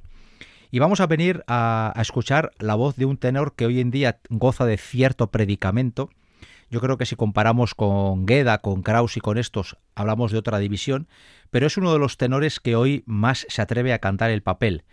y 0.71 0.79
vamos 0.79 1.01
a 1.01 1.05
venir 1.05 1.43
a, 1.47 1.91
a 1.93 2.01
escuchar 2.01 2.51
la 2.59 2.75
voz 2.75 2.95
de 2.95 3.05
un 3.05 3.17
tenor 3.17 3.55
que 3.55 3.65
hoy 3.65 3.81
en 3.81 3.91
día 3.91 4.21
goza 4.29 4.65
de 4.65 4.77
cierto 4.77 5.31
predicamento, 5.31 6.09
yo 6.69 6.81
creo 6.81 6.97
que 6.97 7.05
si 7.05 7.15
comparamos 7.15 7.75
con 7.75 8.25
Gueda, 8.25 8.59
con 8.59 8.81
Kraus 8.81 9.17
y 9.17 9.21
con 9.21 9.37
estos, 9.37 9.77
hablamos 9.95 10.31
de 10.31 10.37
otra 10.37 10.59
división, 10.59 11.07
pero 11.49 11.67
es 11.67 11.77
uno 11.77 11.93
de 11.93 11.99
los 11.99 12.17
tenores 12.17 12.59
que 12.59 12.75
hoy 12.75 13.03
más 13.05 13.45
se 13.49 13.61
atreve 13.61 13.93
a 13.93 13.99
cantar 13.99 14.31
el 14.31 14.43
papel. 14.43 14.83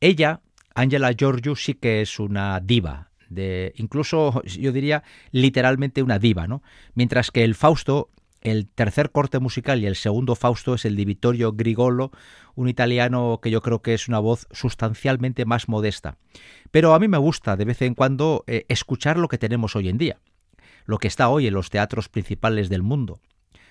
Ella, 0.00 0.40
Angela 0.74 1.12
Giorgio, 1.16 1.56
sí 1.56 1.74
que 1.74 2.02
es 2.02 2.18
una 2.18 2.60
diva, 2.60 3.10
de 3.30 3.72
incluso 3.76 4.42
yo 4.44 4.72
diría 4.72 5.02
literalmente 5.30 6.02
una 6.02 6.18
diva, 6.18 6.46
¿no? 6.46 6.62
Mientras 6.94 7.30
que 7.30 7.44
el 7.44 7.54
Fausto, 7.54 8.10
el 8.42 8.68
tercer 8.68 9.10
corte 9.10 9.38
musical 9.38 9.80
y 9.80 9.86
el 9.86 9.96
segundo 9.96 10.34
Fausto 10.34 10.74
es 10.74 10.84
el 10.84 10.96
de 10.96 11.06
Vittorio 11.06 11.52
Grigolo, 11.52 12.10
un 12.54 12.68
italiano 12.68 13.40
que 13.42 13.50
yo 13.50 13.62
creo 13.62 13.80
que 13.80 13.94
es 13.94 14.08
una 14.08 14.18
voz 14.18 14.46
sustancialmente 14.50 15.46
más 15.46 15.68
modesta. 15.68 16.18
Pero 16.70 16.92
a 16.92 16.98
mí 16.98 17.08
me 17.08 17.16
gusta 17.16 17.56
de 17.56 17.64
vez 17.64 17.80
en 17.80 17.94
cuando 17.94 18.44
eh, 18.46 18.66
escuchar 18.68 19.16
lo 19.16 19.28
que 19.28 19.38
tenemos 19.38 19.76
hoy 19.76 19.88
en 19.88 19.96
día 19.96 20.18
lo 20.84 20.98
que 20.98 21.08
está 21.08 21.28
hoy 21.28 21.46
en 21.46 21.54
los 21.54 21.70
teatros 21.70 22.08
principales 22.08 22.68
del 22.68 22.82
mundo, 22.82 23.20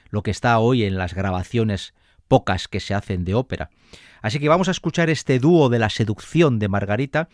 lo 0.10 0.24
que 0.24 0.32
está 0.32 0.58
hoy 0.60 0.84
en 0.84 0.98
las 0.98 1.14
grabaciones 1.14 1.94
pocas 2.28 2.68
que 2.68 2.80
se 2.80 2.94
hacen 2.94 3.26
de 3.26 3.34
ópera. 3.34 3.70
Así 4.22 4.40
que 4.40 4.50
vamos 4.50 4.68
a 4.68 4.72
escuchar 4.72 5.10
este 5.10 5.40
dúo 5.40 5.70
de 5.70 5.80
la 5.80 5.90
seducción 5.90 6.60
de 6.60 6.70
Margarita 6.70 7.28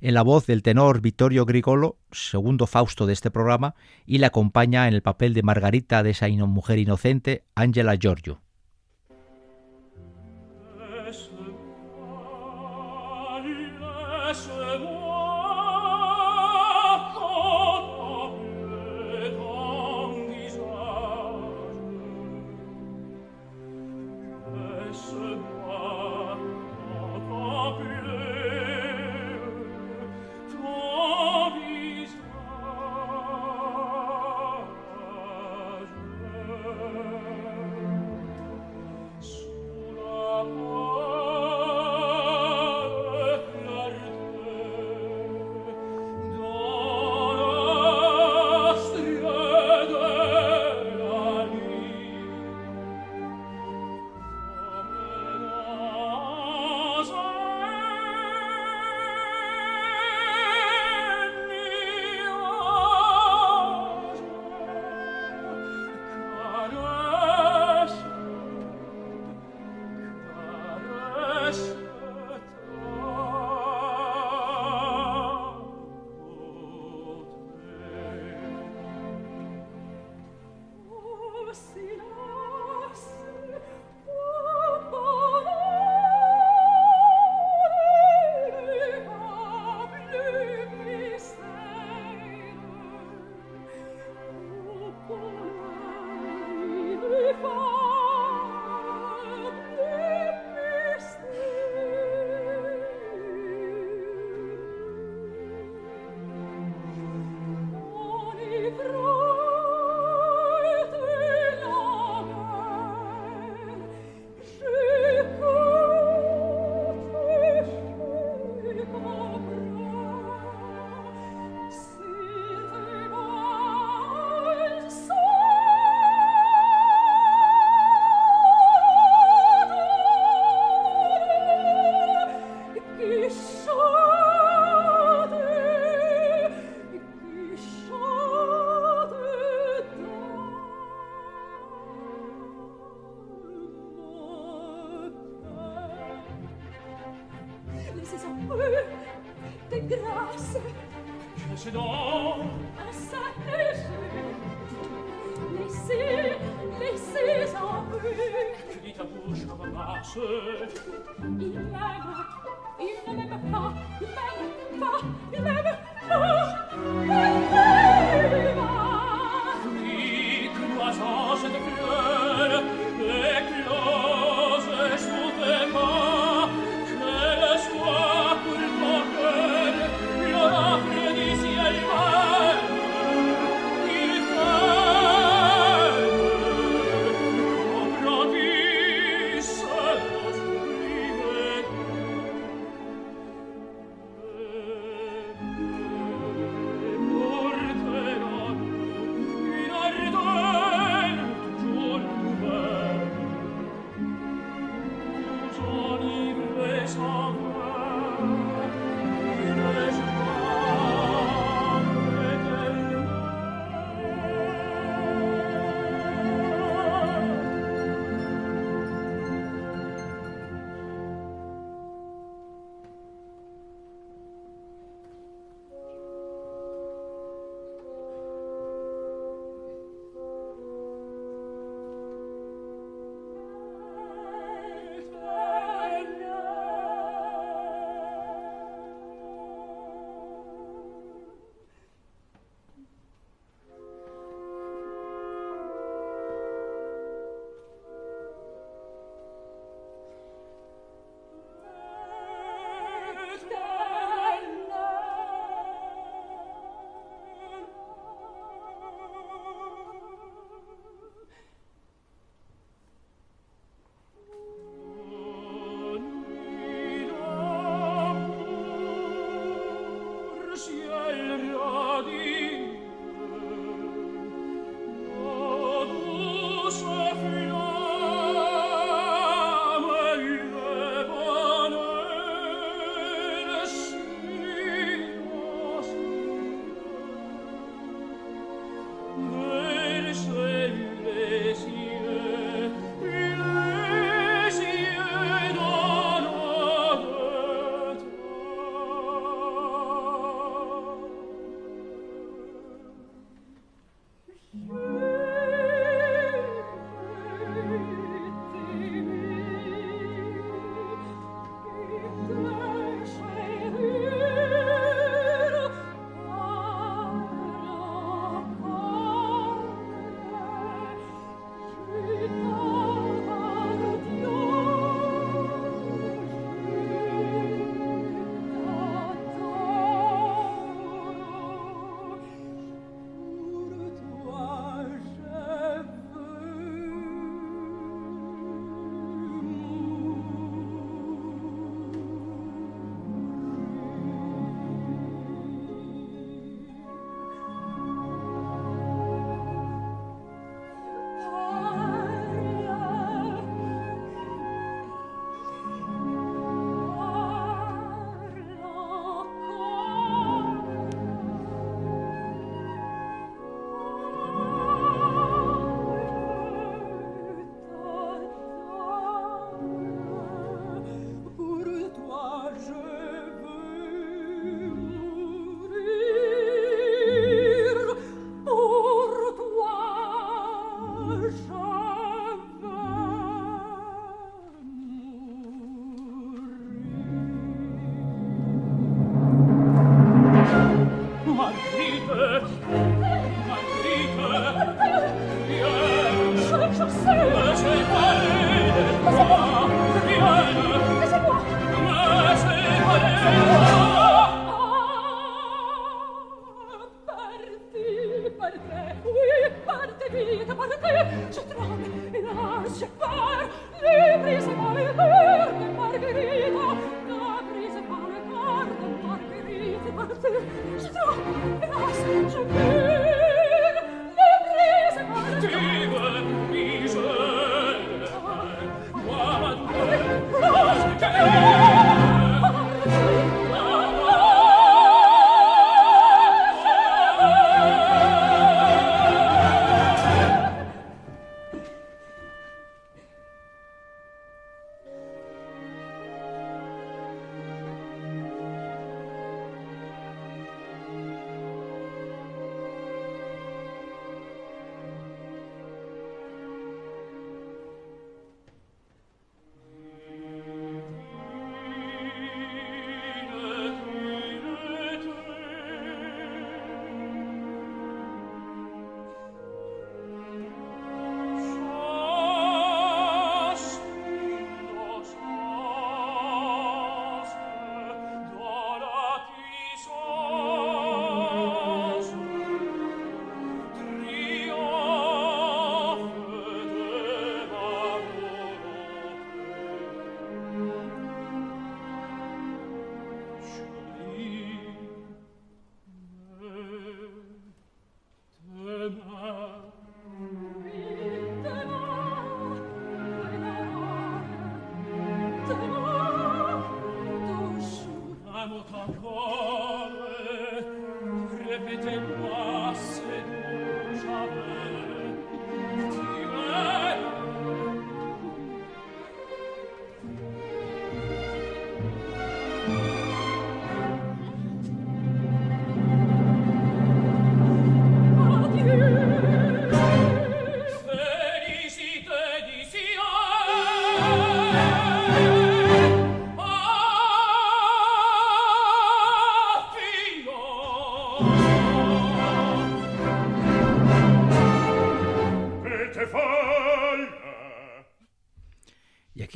en 0.00 0.14
la 0.14 0.22
voz 0.22 0.46
del 0.46 0.62
tenor 0.62 1.00
Vittorio 1.00 1.44
Grigolo, 1.44 1.98
segundo 2.12 2.66
Fausto 2.66 3.06
de 3.06 3.12
este 3.12 3.30
programa, 3.30 3.74
y 4.06 4.18
le 4.18 4.26
acompaña 4.26 4.86
en 4.86 4.94
el 4.94 5.02
papel 5.02 5.34
de 5.34 5.42
Margarita 5.42 6.02
de 6.02 6.10
esa 6.10 6.28
mujer 6.28 6.78
inocente, 6.78 7.44
Angela 7.54 7.96
Giorgio. 7.96 8.40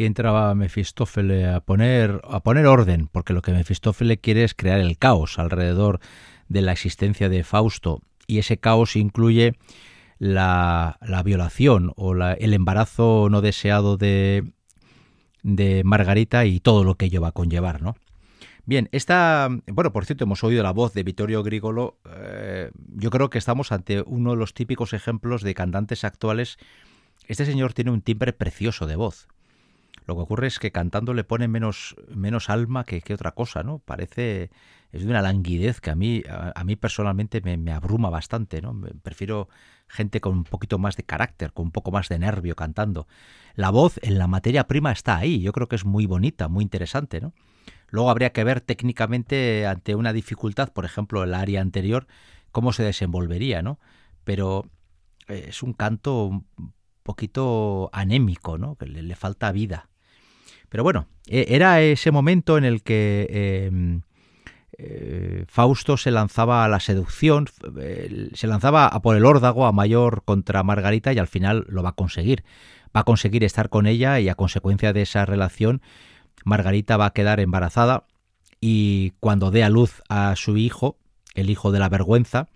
Aquí 0.02 0.06
entraba 0.06 0.52
Mefistófeles 0.56 1.46
a 1.46 1.60
poner, 1.60 2.20
a 2.24 2.40
poner 2.40 2.66
orden, 2.66 3.06
porque 3.06 3.32
lo 3.32 3.40
que 3.40 3.52
Mefistófeles 3.52 4.18
quiere 4.20 4.42
es 4.42 4.52
crear 4.52 4.80
el 4.80 4.98
caos 4.98 5.38
alrededor 5.38 6.00
de 6.48 6.60
la 6.60 6.72
existencia 6.72 7.28
de 7.28 7.44
Fausto, 7.44 8.02
y 8.26 8.38
ese 8.38 8.58
caos 8.58 8.96
incluye 8.96 9.54
la, 10.18 10.98
la 11.02 11.22
violación 11.22 11.92
o 11.94 12.14
el 12.14 12.52
embarazo 12.52 13.28
no 13.30 13.42
deseado 13.42 13.96
de, 13.96 14.52
de 15.44 15.82
Margarita 15.84 16.46
y 16.46 16.58
todo 16.58 16.82
lo 16.82 16.96
que 16.96 17.06
ello 17.06 17.20
va 17.20 17.28
a 17.28 17.32
conllevar, 17.32 17.80
¿no? 17.80 17.94
Bien, 18.64 18.88
esta, 18.90 19.48
bueno, 19.66 19.92
por 19.92 20.04
cierto, 20.04 20.24
hemos 20.24 20.42
oído 20.42 20.64
la 20.64 20.72
voz 20.72 20.94
de 20.94 21.04
Vittorio 21.04 21.44
Grigolo. 21.44 21.98
Eh, 22.10 22.72
yo 22.96 23.10
creo 23.10 23.30
que 23.30 23.38
estamos 23.38 23.70
ante 23.70 24.02
uno 24.02 24.32
de 24.32 24.36
los 24.36 24.52
típicos 24.52 24.94
ejemplos 24.94 25.42
de 25.42 25.54
cantantes 25.54 26.02
actuales. 26.02 26.58
Este 27.28 27.46
señor 27.46 27.72
tiene 27.72 27.92
un 27.92 28.02
timbre 28.02 28.32
precioso 28.32 28.86
de 28.86 28.96
voz. 28.96 29.28
Lo 30.06 30.16
que 30.16 30.22
ocurre 30.22 30.48
es 30.48 30.58
que 30.58 30.72
cantando 30.72 31.14
le 31.14 31.24
pone 31.24 31.48
menos, 31.48 31.94
menos 32.08 32.50
alma 32.50 32.84
que, 32.84 33.00
que 33.00 33.14
otra 33.14 33.32
cosa, 33.32 33.62
¿no? 33.62 33.78
Parece, 33.78 34.50
es 34.90 35.04
de 35.04 35.08
una 35.08 35.22
languidez 35.22 35.80
que 35.80 35.90
a 35.90 35.94
mí, 35.94 36.22
a, 36.28 36.64
mí 36.64 36.76
personalmente 36.76 37.40
me, 37.40 37.72
abruma 37.72 38.10
bastante, 38.10 38.60
¿no? 38.60 38.78
Prefiero 39.02 39.48
gente 39.86 40.20
con 40.20 40.32
un 40.32 40.44
poquito 40.44 40.78
más 40.78 40.96
de 40.96 41.04
carácter, 41.04 41.52
con 41.52 41.66
un 41.66 41.70
poco 41.70 41.92
más 41.92 42.08
de 42.08 42.18
nervio 42.18 42.56
cantando. 42.56 43.06
La 43.54 43.70
voz 43.70 44.00
en 44.02 44.18
la 44.18 44.26
materia 44.26 44.66
prima 44.66 44.90
está 44.90 45.16
ahí, 45.16 45.40
yo 45.40 45.52
creo 45.52 45.68
que 45.68 45.76
es 45.76 45.84
muy 45.84 46.06
bonita, 46.06 46.48
muy 46.48 46.62
interesante, 46.62 47.20
¿no? 47.20 47.32
Luego 47.88 48.10
habría 48.10 48.32
que 48.32 48.42
ver 48.42 48.60
técnicamente 48.60 49.66
ante 49.66 49.94
una 49.94 50.12
dificultad, 50.12 50.72
por 50.72 50.84
ejemplo, 50.84 51.22
el 51.22 51.34
área 51.34 51.60
anterior, 51.60 52.06
cómo 52.50 52.72
se 52.72 52.82
desenvolvería, 52.82 53.62
¿no? 53.62 53.78
Pero 54.24 54.70
eh, 55.28 55.46
es 55.48 55.62
un 55.62 55.74
canto 55.74 56.24
un 56.24 56.46
poquito 57.02 57.90
anémico, 57.92 58.58
¿no? 58.58 58.76
Que 58.76 58.86
le 58.86 59.14
falta 59.14 59.52
vida. 59.52 59.90
Pero 60.72 60.84
bueno, 60.84 61.06
e, 61.26 61.44
era 61.50 61.82
ese 61.82 62.10
momento 62.10 62.56
en 62.56 62.64
el 62.64 62.82
que 62.82 63.26
eh, 63.28 64.00
eh, 64.78 65.44
Fausto 65.46 65.98
se 65.98 66.10
lanzaba 66.10 66.64
a 66.64 66.68
la 66.68 66.80
seducción, 66.80 67.46
se 68.32 68.46
lanzaba 68.46 68.86
a 68.86 69.02
por 69.02 69.14
el 69.14 69.26
órdago 69.26 69.66
a 69.66 69.72
mayor 69.72 70.22
contra 70.24 70.62
Margarita 70.62 71.12
y 71.12 71.18
al 71.18 71.28
final 71.28 71.66
lo 71.68 71.82
va 71.82 71.90
a 71.90 71.94
conseguir. 71.94 72.42
Va 72.96 73.00
a 73.00 73.04
conseguir 73.04 73.44
estar 73.44 73.68
con 73.68 73.86
ella 73.86 74.18
y 74.18 74.30
a 74.30 74.34
consecuencia 74.34 74.94
de 74.94 75.02
esa 75.02 75.26
relación 75.26 75.82
Margarita 76.42 76.96
va 76.96 77.04
a 77.04 77.12
quedar 77.12 77.38
embarazada 77.38 78.06
y 78.58 79.12
cuando 79.20 79.50
dé 79.50 79.64
a 79.64 79.68
luz 79.68 80.00
a 80.08 80.34
su 80.36 80.56
hijo, 80.56 80.96
el 81.34 81.50
hijo 81.50 81.70
de 81.70 81.80
la 81.80 81.90
vergüenza, 81.90 82.48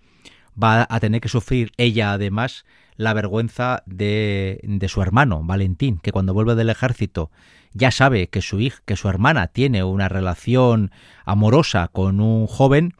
va 0.61 0.87
a 0.89 0.99
tener 0.99 1.21
que 1.21 1.29
sufrir 1.29 1.71
ella 1.77 2.13
además 2.13 2.65
la 2.95 3.13
vergüenza 3.13 3.83
de, 3.85 4.59
de, 4.63 4.89
su 4.89 5.03
hermano, 5.03 5.43
Valentín, 5.43 5.99
que 5.99 6.11
cuando 6.11 6.33
vuelve 6.33 6.55
del 6.55 6.71
ejército 6.71 7.29
ya 7.77 7.91
sabe 7.91 8.27
que 8.27 8.41
su 8.41 8.59
hija, 8.59 8.81
que 8.85 8.95
su 8.95 9.07
hermana 9.07 9.47
tiene 9.47 9.83
una 9.83 10.09
relación 10.09 10.91
amorosa 11.25 11.87
con 11.89 12.19
un 12.19 12.47
joven, 12.47 12.93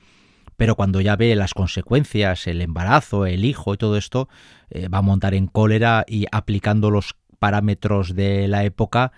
pero 0.56 0.76
cuando 0.76 1.02
ya 1.02 1.16
ve 1.16 1.36
las 1.36 1.54
consecuencias, 1.54 2.48
el 2.48 2.62
embarazo, 2.62 3.26
el 3.26 3.44
hijo 3.46 3.74
y 3.74 3.78
todo 3.78 3.98
esto, 3.98 4.30
eh, 4.70 4.88
va 4.88 5.00
a 5.00 5.04
montar 5.04 5.34
en 5.34 5.48
cólera 5.48 6.06
y 6.08 6.26
aplicando 6.32 6.92
los 6.92 7.16
parámetros 7.40 8.16
de 8.16 8.48
la 8.48 8.63
época, 8.63 9.12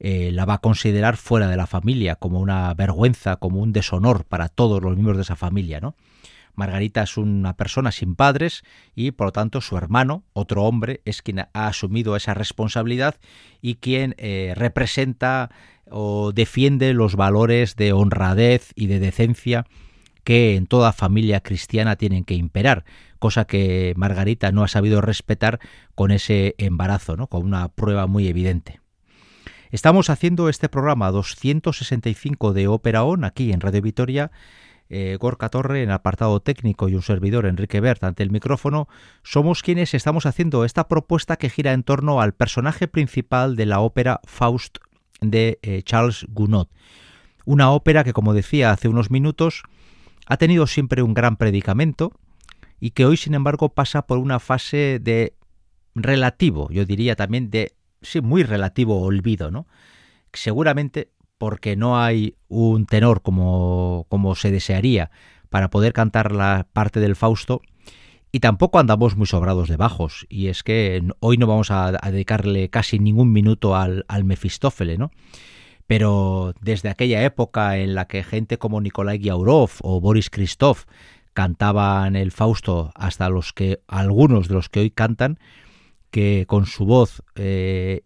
eh, 0.00 0.30
la 0.32 0.44
va 0.44 0.54
a 0.54 0.58
considerar 0.58 1.16
fuera 1.16 1.48
de 1.48 1.56
la 1.56 1.66
familia, 1.66 2.16
como 2.16 2.40
una 2.40 2.74
vergüenza, 2.74 3.36
como 3.36 3.60
un 3.60 3.72
deshonor 3.72 4.24
para 4.24 4.48
todos 4.48 4.82
los 4.82 4.94
miembros 4.94 5.16
de 5.16 5.22
esa 5.22 5.36
familia, 5.36 5.80
¿no? 5.80 5.94
Margarita 6.54 7.02
es 7.02 7.16
una 7.16 7.56
persona 7.56 7.92
sin 7.92 8.14
padres 8.14 8.62
y 8.94 9.10
por 9.10 9.28
lo 9.28 9.32
tanto 9.32 9.60
su 9.60 9.76
hermano, 9.76 10.24
otro 10.32 10.64
hombre, 10.64 11.00
es 11.04 11.22
quien 11.22 11.40
ha 11.40 11.48
asumido 11.52 12.16
esa 12.16 12.34
responsabilidad 12.34 13.16
y 13.60 13.76
quien 13.76 14.14
eh, 14.18 14.52
representa 14.56 15.50
o 15.90 16.32
defiende 16.32 16.94
los 16.94 17.16
valores 17.16 17.76
de 17.76 17.92
honradez 17.92 18.72
y 18.74 18.86
de 18.86 19.00
decencia 19.00 19.66
que 20.24 20.56
en 20.56 20.66
toda 20.66 20.92
familia 20.92 21.40
cristiana 21.40 21.96
tienen 21.96 22.24
que 22.24 22.34
imperar, 22.34 22.84
cosa 23.18 23.44
que 23.44 23.92
Margarita 23.96 24.52
no 24.52 24.64
ha 24.64 24.68
sabido 24.68 25.00
respetar 25.00 25.60
con 25.94 26.10
ese 26.10 26.54
embarazo, 26.58 27.16
¿no? 27.16 27.26
con 27.26 27.44
una 27.44 27.68
prueba 27.68 28.06
muy 28.06 28.26
evidente. 28.26 28.80
Estamos 29.70 30.08
haciendo 30.08 30.48
este 30.48 30.68
programa 30.68 31.10
265 31.10 32.52
de 32.52 32.68
Ópera 32.68 33.02
On 33.04 33.24
aquí 33.24 33.52
en 33.52 33.60
Radio 33.60 33.82
Vitoria 33.82 34.30
eh, 34.88 35.16
Gorka 35.18 35.48
Torre 35.48 35.82
en 35.82 35.90
apartado 35.90 36.40
técnico 36.40 36.88
y 36.88 36.94
un 36.94 37.02
servidor 37.02 37.46
Enrique 37.46 37.80
Bert 37.80 38.04
ante 38.04 38.22
el 38.22 38.30
micrófono, 38.30 38.88
somos 39.22 39.62
quienes 39.62 39.94
estamos 39.94 40.26
haciendo 40.26 40.64
esta 40.64 40.88
propuesta 40.88 41.36
que 41.36 41.50
gira 41.50 41.72
en 41.72 41.82
torno 41.82 42.20
al 42.20 42.34
personaje 42.34 42.88
principal 42.88 43.56
de 43.56 43.66
la 43.66 43.80
ópera 43.80 44.20
Faust 44.24 44.78
de 45.20 45.58
eh, 45.62 45.82
Charles 45.82 46.26
Gounod. 46.28 46.68
Una 47.44 47.70
ópera 47.70 48.04
que, 48.04 48.12
como 48.12 48.34
decía 48.34 48.70
hace 48.70 48.88
unos 48.88 49.10
minutos, 49.10 49.62
ha 50.26 50.36
tenido 50.36 50.66
siempre 50.66 51.02
un 51.02 51.14
gran 51.14 51.36
predicamento 51.36 52.12
y 52.80 52.90
que 52.90 53.06
hoy, 53.06 53.16
sin 53.16 53.34
embargo, 53.34 53.70
pasa 53.70 54.06
por 54.06 54.18
una 54.18 54.40
fase 54.40 54.98
de 55.00 55.34
relativo, 55.94 56.68
yo 56.70 56.84
diría 56.84 57.16
también 57.16 57.50
de, 57.50 57.74
sí, 58.02 58.20
muy 58.20 58.42
relativo 58.42 59.00
olvido, 59.00 59.50
¿no? 59.50 59.66
Seguramente 60.32 61.10
porque 61.38 61.76
no 61.76 61.98
hay 61.98 62.36
un 62.48 62.86
tenor 62.86 63.22
como, 63.22 64.06
como 64.08 64.34
se 64.34 64.50
desearía 64.50 65.10
para 65.50 65.70
poder 65.70 65.92
cantar 65.92 66.32
la 66.32 66.66
parte 66.72 67.00
del 67.00 67.16
Fausto 67.16 67.62
y 68.32 68.40
tampoco 68.40 68.78
andamos 68.78 69.16
muy 69.16 69.26
sobrados 69.26 69.68
de 69.68 69.76
bajos 69.76 70.26
y 70.28 70.48
es 70.48 70.62
que 70.62 71.02
hoy 71.20 71.36
no 71.36 71.46
vamos 71.46 71.70
a, 71.70 71.92
dedicarle 71.92 72.68
casi 72.68 72.98
ningún 72.98 73.32
minuto 73.32 73.76
al, 73.76 74.04
al 74.08 74.24
Mefistófele, 74.24 74.98
¿no? 74.98 75.10
Pero 75.86 76.54
desde 76.60 76.88
aquella 76.88 77.22
época 77.22 77.76
en 77.76 77.94
la 77.94 78.06
que 78.06 78.24
gente 78.24 78.58
como 78.58 78.80
Nikolai 78.80 79.18
Giaurov 79.18 79.70
o 79.82 80.00
Boris 80.00 80.30
Christoph 80.30 80.84
cantaban 81.34 82.16
el 82.16 82.32
Fausto 82.32 82.90
hasta 82.94 83.28
los 83.28 83.52
que 83.52 83.82
algunos 83.86 84.48
de 84.48 84.54
los 84.54 84.68
que 84.68 84.80
hoy 84.80 84.90
cantan 84.90 85.38
que 86.10 86.46
con 86.48 86.66
su 86.66 86.86
voz 86.86 87.22
eh, 87.34 88.02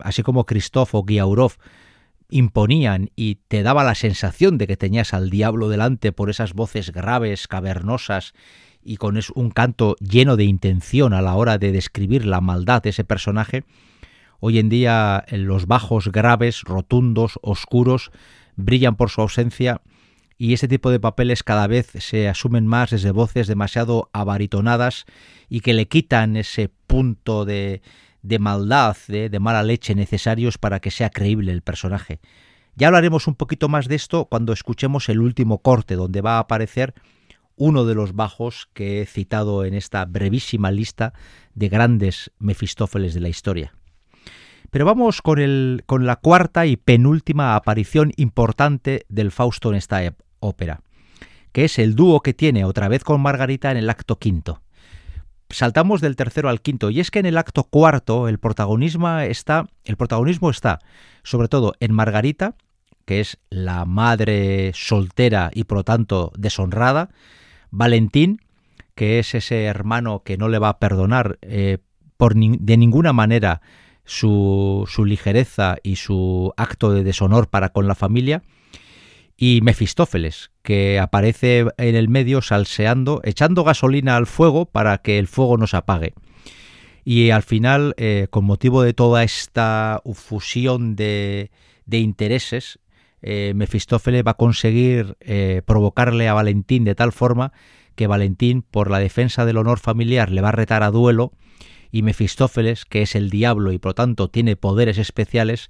así 0.00 0.22
como 0.22 0.46
Christoph 0.46 0.94
o 0.94 1.04
Giaurov 1.04 1.56
imponían 2.28 3.10
y 3.16 3.36
te 3.48 3.62
daba 3.62 3.84
la 3.84 3.94
sensación 3.94 4.58
de 4.58 4.66
que 4.66 4.76
tenías 4.76 5.14
al 5.14 5.30
diablo 5.30 5.68
delante 5.68 6.12
por 6.12 6.30
esas 6.30 6.52
voces 6.52 6.92
graves, 6.92 7.48
cavernosas 7.48 8.34
y 8.82 8.96
con 8.96 9.18
un 9.34 9.50
canto 9.50 9.96
lleno 10.00 10.36
de 10.36 10.44
intención 10.44 11.12
a 11.12 11.22
la 11.22 11.34
hora 11.34 11.58
de 11.58 11.72
describir 11.72 12.24
la 12.24 12.40
maldad 12.40 12.82
de 12.82 12.90
ese 12.90 13.04
personaje, 13.04 13.64
hoy 14.40 14.58
en 14.58 14.68
día 14.68 15.24
los 15.30 15.66
bajos 15.66 16.12
graves, 16.12 16.62
rotundos, 16.62 17.38
oscuros, 17.42 18.10
brillan 18.56 18.96
por 18.96 19.10
su 19.10 19.20
ausencia 19.22 19.80
y 20.36 20.52
ese 20.52 20.68
tipo 20.68 20.90
de 20.90 21.00
papeles 21.00 21.42
cada 21.42 21.66
vez 21.66 21.90
se 21.98 22.28
asumen 22.28 22.66
más 22.66 22.90
desde 22.90 23.10
voces 23.10 23.48
demasiado 23.48 24.08
abaritonadas 24.12 25.04
y 25.48 25.60
que 25.60 25.74
le 25.74 25.88
quitan 25.88 26.36
ese 26.36 26.70
punto 26.86 27.44
de, 27.44 27.82
de 28.22 28.38
maldad, 28.38 28.96
de, 29.06 29.28
de, 29.28 29.38
mala 29.38 29.62
leche 29.62 29.94
necesarios 29.94 30.58
para 30.58 30.80
que 30.80 30.90
sea 30.90 31.10
creíble 31.10 31.52
el 31.52 31.62
personaje. 31.62 32.20
Ya 32.76 32.88
hablaremos 32.88 33.26
un 33.26 33.34
poquito 33.34 33.68
más 33.68 33.88
de 33.88 33.96
esto 33.96 34.26
cuando 34.26 34.52
escuchemos 34.52 35.08
el 35.08 35.20
último 35.20 35.58
corte, 35.58 35.96
donde 35.96 36.20
va 36.20 36.36
a 36.36 36.40
aparecer 36.40 36.94
uno 37.56 37.84
de 37.84 37.94
los 37.94 38.14
bajos 38.14 38.68
que 38.72 39.02
he 39.02 39.06
citado 39.06 39.64
en 39.64 39.74
esta 39.74 40.04
brevísima 40.04 40.70
lista 40.70 41.12
de 41.54 41.68
grandes 41.68 42.30
Mefistófeles 42.38 43.14
de 43.14 43.20
la 43.20 43.28
historia. 43.28 43.74
Pero 44.70 44.84
vamos 44.84 45.22
con, 45.22 45.38
el, 45.38 45.82
con 45.86 46.06
la 46.06 46.16
cuarta 46.16 46.66
y 46.66 46.76
penúltima 46.76 47.56
aparición 47.56 48.12
importante 48.16 49.06
del 49.08 49.32
Fausto 49.32 49.70
en 49.70 49.76
esta 49.76 50.14
ópera, 50.40 50.82
que 51.52 51.64
es 51.64 51.78
el 51.78 51.94
dúo 51.94 52.20
que 52.20 52.34
tiene 52.34 52.64
otra 52.64 52.88
vez 52.88 53.02
con 53.02 53.20
Margarita 53.20 53.70
en 53.70 53.78
el 53.78 53.90
acto 53.90 54.18
quinto 54.18 54.62
saltamos 55.50 56.00
del 56.00 56.16
tercero 56.16 56.48
al 56.48 56.60
quinto 56.60 56.90
y 56.90 57.00
es 57.00 57.10
que 57.10 57.18
en 57.18 57.26
el 57.26 57.38
acto 57.38 57.64
cuarto 57.64 58.28
el 58.28 58.38
protagonismo 58.38 59.18
está 59.18 59.66
el 59.84 59.96
protagonismo 59.96 60.50
está 60.50 60.78
sobre 61.22 61.48
todo 61.48 61.74
en 61.80 61.92
Margarita 61.92 62.54
que 63.04 63.20
es 63.20 63.38
la 63.48 63.84
madre 63.86 64.72
soltera 64.74 65.50
y 65.54 65.64
por 65.64 65.78
lo 65.78 65.84
tanto 65.84 66.32
deshonrada 66.36 67.08
Valentín 67.70 68.40
que 68.94 69.18
es 69.18 69.34
ese 69.34 69.64
hermano 69.64 70.22
que 70.22 70.36
no 70.36 70.48
le 70.48 70.58
va 70.58 70.68
a 70.68 70.78
perdonar 70.78 71.38
eh, 71.42 71.78
por 72.16 72.34
de 72.34 72.76
ninguna 72.76 73.12
manera 73.12 73.62
su, 74.04 74.86
su 74.88 75.04
ligereza 75.04 75.76
y 75.82 75.96
su 75.96 76.52
acto 76.56 76.92
de 76.92 77.04
deshonor 77.04 77.48
para 77.48 77.70
con 77.70 77.86
la 77.86 77.94
familia 77.94 78.42
y 79.40 79.60
Mefistófeles, 79.62 80.50
que 80.62 80.98
aparece 80.98 81.66
en 81.78 81.94
el 81.94 82.08
medio 82.08 82.42
salseando, 82.42 83.20
echando 83.22 83.62
gasolina 83.62 84.16
al 84.16 84.26
fuego 84.26 84.66
para 84.66 84.98
que 84.98 85.20
el 85.20 85.28
fuego 85.28 85.56
no 85.56 85.68
se 85.68 85.76
apague. 85.76 86.12
Y 87.04 87.30
al 87.30 87.44
final, 87.44 87.94
eh, 87.98 88.26
con 88.30 88.44
motivo 88.44 88.82
de 88.82 88.94
toda 88.94 89.22
esta 89.22 90.02
fusión 90.12 90.96
de, 90.96 91.50
intereses, 91.88 92.80
eh, 93.22 93.52
Mefistófeles 93.54 94.24
va 94.26 94.32
a 94.32 94.36
conseguir 94.36 95.16
eh, 95.20 95.62
provocarle 95.64 96.28
a 96.28 96.34
Valentín 96.34 96.84
de 96.84 96.96
tal 96.96 97.12
forma 97.12 97.52
que 97.94 98.08
Valentín, 98.08 98.62
por 98.62 98.90
la 98.90 98.98
defensa 98.98 99.46
del 99.46 99.56
honor 99.56 99.78
familiar, 99.78 100.30
le 100.30 100.40
va 100.40 100.48
a 100.48 100.52
retar 100.52 100.82
a 100.82 100.90
duelo 100.90 101.32
y 101.92 102.02
Mefistófeles, 102.02 102.84
que 102.84 103.02
es 103.02 103.14
el 103.14 103.30
diablo 103.30 103.70
y 103.70 103.78
por 103.78 103.90
lo 103.90 103.94
tanto 103.94 104.28
tiene 104.28 104.56
poderes 104.56 104.98
especiales, 104.98 105.68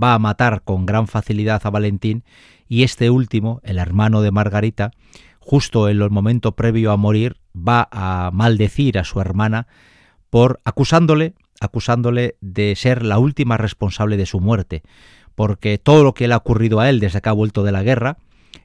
va 0.00 0.14
a 0.14 0.18
matar 0.18 0.62
con 0.62 0.86
gran 0.86 1.06
facilidad 1.08 1.60
a 1.64 1.70
Valentín 1.70 2.24
y 2.72 2.84
este 2.84 3.10
último, 3.10 3.60
el 3.64 3.76
hermano 3.76 4.22
de 4.22 4.30
Margarita, 4.30 4.92
justo 5.40 5.90
en 5.90 6.00
el 6.00 6.08
momento 6.08 6.56
previo 6.56 6.90
a 6.90 6.96
morir, 6.96 7.36
va 7.54 7.86
a 7.92 8.30
maldecir 8.32 8.98
a 8.98 9.04
su 9.04 9.20
hermana 9.20 9.66
por 10.30 10.58
acusándole, 10.64 11.34
acusándole 11.60 12.36
de 12.40 12.74
ser 12.74 13.04
la 13.04 13.18
última 13.18 13.58
responsable 13.58 14.16
de 14.16 14.24
su 14.24 14.40
muerte, 14.40 14.82
porque 15.34 15.76
todo 15.76 16.02
lo 16.02 16.14
que 16.14 16.26
le 16.26 16.32
ha 16.32 16.38
ocurrido 16.38 16.80
a 16.80 16.88
él 16.88 16.98
desde 16.98 17.20
que 17.20 17.28
ha 17.28 17.32
vuelto 17.32 17.62
de 17.62 17.72
la 17.72 17.82
guerra, 17.82 18.16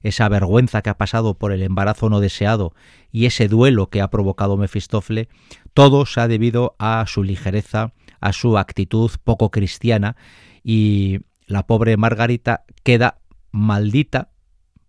esa 0.04 0.30
vergüenza 0.30 0.82
que 0.82 0.90
ha 0.90 0.98
pasado 0.98 1.34
por 1.34 1.52
el 1.52 1.62
embarazo 1.62 2.10
no 2.10 2.22
deseado 2.22 2.74
y 3.12 3.26
ese 3.26 3.50
duelo 3.50 3.90
que 3.90 4.00
ha 4.00 4.10
provocado 4.10 4.56
Mefistófeles, 4.56 5.28
todo 5.74 6.06
se 6.06 6.22
ha 6.22 6.30
debido 6.30 6.78
a 6.80 7.04
su 7.10 7.24
ligereza, 7.24 7.92
a 8.22 8.32
su 8.32 8.58
actitud 8.58 9.12
poco 9.26 9.52
cristiana 9.52 10.16
y 10.64 11.20
la 11.46 11.68
pobre 11.68 11.98
Margarita 11.98 12.64
queda 12.84 13.18
maldita 13.52 14.30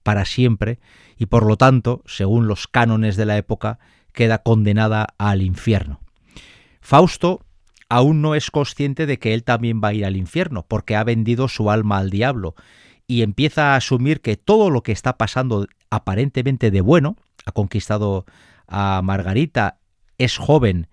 para 0.03 0.25
siempre 0.25 0.81
y 1.17 1.27
por 1.27 1.45
lo 1.47 1.57
tanto, 1.57 2.03
según 2.07 2.47
los 2.49 2.67
cánones 2.67 3.17
de 3.17 3.27
la 3.27 3.37
época, 3.37 3.79
queda 4.13 4.43
condenada 4.43 5.09
al 5.19 5.43
infierno. 5.43 6.01
Fausto 6.81 7.45
aún 7.89 8.23
no 8.23 8.35
es 8.35 8.51
consciente 8.51 9.07
de 9.07 9.19
que 9.19 9.35
él 9.35 9.45
también 9.45 9.81
va 9.83 9.89
a 9.89 9.95
ir 9.95 10.05
al 10.05 10.17
infierno, 10.17 10.67
porque 10.67 10.97
ha 10.97 11.05
vendido 11.05 11.49
su 11.49 11.71
alma 11.71 11.99
al 11.99 12.11
diablo, 12.11 12.55
y 13.07 13.23
empieza 13.23 13.73
a 13.73 13.77
asumir 13.77 14.21
que 14.21 14.37
todo 14.37 14.71
lo 14.71 14.83
que 14.83 14.93
está 14.93 15.17
pasando 15.17 15.67
aparentemente 15.91 16.71
de 16.71 16.81
bueno, 16.81 17.17
ha 17.47 17.53
conquistado 17.53 18.27
a 18.67 19.01
Margarita, 19.03 19.79
es 20.19 20.37
joven 20.37 20.89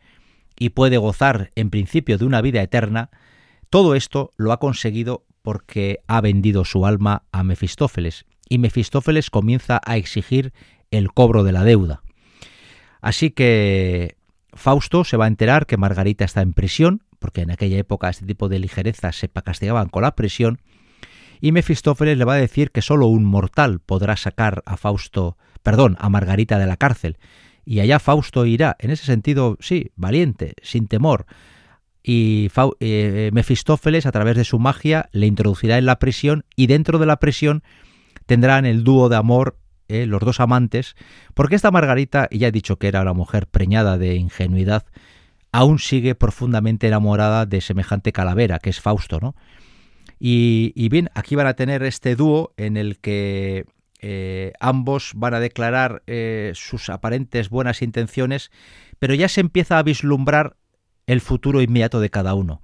y 0.57 0.69
puede 0.69 0.97
gozar 0.97 1.51
en 1.55 1.69
principio 1.69 2.17
de 2.17 2.25
una 2.25 2.41
vida 2.41 2.61
eterna, 2.61 3.09
todo 3.69 3.95
esto 3.95 4.31
lo 4.37 4.53
ha 4.53 4.59
conseguido 4.59 5.25
porque 5.45 5.99
ha 6.07 6.21
vendido 6.21 6.65
su 6.65 6.87
alma 6.87 7.21
a 7.31 7.43
Mefistófeles, 7.43 8.25
y 8.49 8.57
Mefistófeles 8.57 9.29
comienza 9.29 9.79
a 9.85 9.95
exigir 9.95 10.53
el 10.89 11.13
cobro 11.13 11.43
de 11.43 11.51
la 11.51 11.63
deuda. 11.63 12.01
Así 12.99 13.29
que 13.29 14.17
Fausto 14.53 15.03
se 15.03 15.17
va 15.17 15.25
a 15.25 15.27
enterar 15.27 15.67
que 15.67 15.77
Margarita 15.77 16.25
está 16.25 16.41
en 16.41 16.53
prisión, 16.53 17.03
porque 17.19 17.41
en 17.41 17.51
aquella 17.51 17.77
época 17.77 18.09
este 18.09 18.25
tipo 18.25 18.49
de 18.49 18.57
ligerezas 18.57 19.17
se 19.17 19.29
castigaban 19.29 19.87
con 19.87 20.01
la 20.01 20.15
prisión, 20.15 20.59
y 21.39 21.51
Mefistófeles 21.51 22.17
le 22.17 22.25
va 22.25 22.33
a 22.33 22.37
decir 22.37 22.71
que 22.71 22.81
solo 22.81 23.05
un 23.05 23.23
mortal 23.23 23.79
podrá 23.79 24.17
sacar 24.17 24.63
a 24.65 24.77
Fausto, 24.77 25.37
perdón, 25.61 25.95
a 25.99 26.09
Margarita 26.09 26.57
de 26.57 26.65
la 26.65 26.77
cárcel, 26.77 27.19
y 27.65 27.81
allá 27.81 27.99
Fausto 27.99 28.47
irá, 28.47 28.77
en 28.79 28.89
ese 28.89 29.05
sentido, 29.05 29.57
sí, 29.59 29.91
valiente, 29.95 30.55
sin 30.63 30.87
temor, 30.87 31.27
y 32.07 32.51
eh, 32.81 33.31
Mefistófeles 33.33 34.05
a 34.05 34.11
través 34.11 34.35
de 34.35 34.43
su 34.43 34.59
magia 34.59 35.09
le 35.11 35.25
introducirá 35.25 35.79
en 35.79 35.87
la 35.87 35.97
prisión 35.97 36.45
y 36.55 36.67
dentro 36.67 36.99
de 36.99 37.07
la 37.07 37.17
prisión 37.17 37.63
tendrán 38.27 38.67
el 38.67 38.83
dúo 38.83 39.09
de 39.09 39.15
amor 39.15 39.57
eh, 39.87 40.05
los 40.05 40.19
dos 40.21 40.39
amantes, 40.39 40.95
porque 41.33 41.55
esta 41.55 41.71
Margarita, 41.71 42.27
ya 42.31 42.47
he 42.47 42.51
dicho 42.51 42.77
que 42.77 42.87
era 42.87 43.01
una 43.01 43.13
mujer 43.13 43.47
preñada 43.47 43.97
de 43.97 44.15
ingenuidad, 44.15 44.85
aún 45.51 45.79
sigue 45.79 46.13
profundamente 46.13 46.87
enamorada 46.87 47.47
de 47.47 47.61
semejante 47.61 48.11
calavera, 48.11 48.59
que 48.59 48.69
es 48.69 48.79
Fausto, 48.79 49.19
¿no? 49.19 49.35
Y, 50.19 50.89
bien, 50.89 51.09
aquí 51.13 51.35
van 51.35 51.47
a 51.47 51.55
tener 51.55 51.83
este 51.83 52.15
dúo 52.15 52.53
en 52.57 52.77
el 52.77 52.99
que 52.99 53.65
eh, 53.99 54.53
ambos 54.59 55.11
van 55.15 55.33
a 55.33 55.39
declarar 55.39 56.03
eh, 56.07 56.51
sus 56.55 56.89
aparentes 56.89 57.49
buenas 57.49 57.81
intenciones, 57.81 58.49
pero 58.97 59.13
ya 59.13 59.27
se 59.27 59.41
empieza 59.41 59.77
a 59.77 59.83
vislumbrar 59.83 60.55
el 61.07 61.21
futuro 61.21 61.61
inmediato 61.61 61.99
de 61.99 62.09
cada 62.09 62.33
uno. 62.33 62.61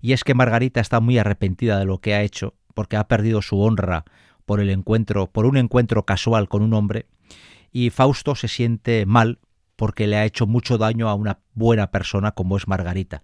Y 0.00 0.12
es 0.12 0.24
que 0.24 0.34
Margarita 0.34 0.80
está 0.80 1.00
muy 1.00 1.18
arrepentida 1.18 1.78
de 1.78 1.84
lo 1.84 1.98
que 1.98 2.14
ha 2.14 2.22
hecho, 2.22 2.54
porque 2.74 2.96
ha 2.96 3.08
perdido 3.08 3.42
su 3.42 3.60
honra 3.60 4.04
por 4.44 4.60
el 4.60 4.70
encuentro, 4.70 5.30
por 5.30 5.46
un 5.46 5.56
encuentro 5.56 6.04
casual 6.04 6.48
con 6.48 6.62
un 6.62 6.74
hombre, 6.74 7.06
y 7.70 7.90
Fausto 7.90 8.34
se 8.34 8.48
siente 8.48 9.06
mal 9.06 9.38
porque 9.76 10.06
le 10.06 10.16
ha 10.16 10.24
hecho 10.24 10.46
mucho 10.46 10.78
daño 10.78 11.08
a 11.08 11.14
una 11.14 11.40
buena 11.54 11.90
persona 11.90 12.32
como 12.32 12.56
es 12.56 12.68
Margarita. 12.68 13.22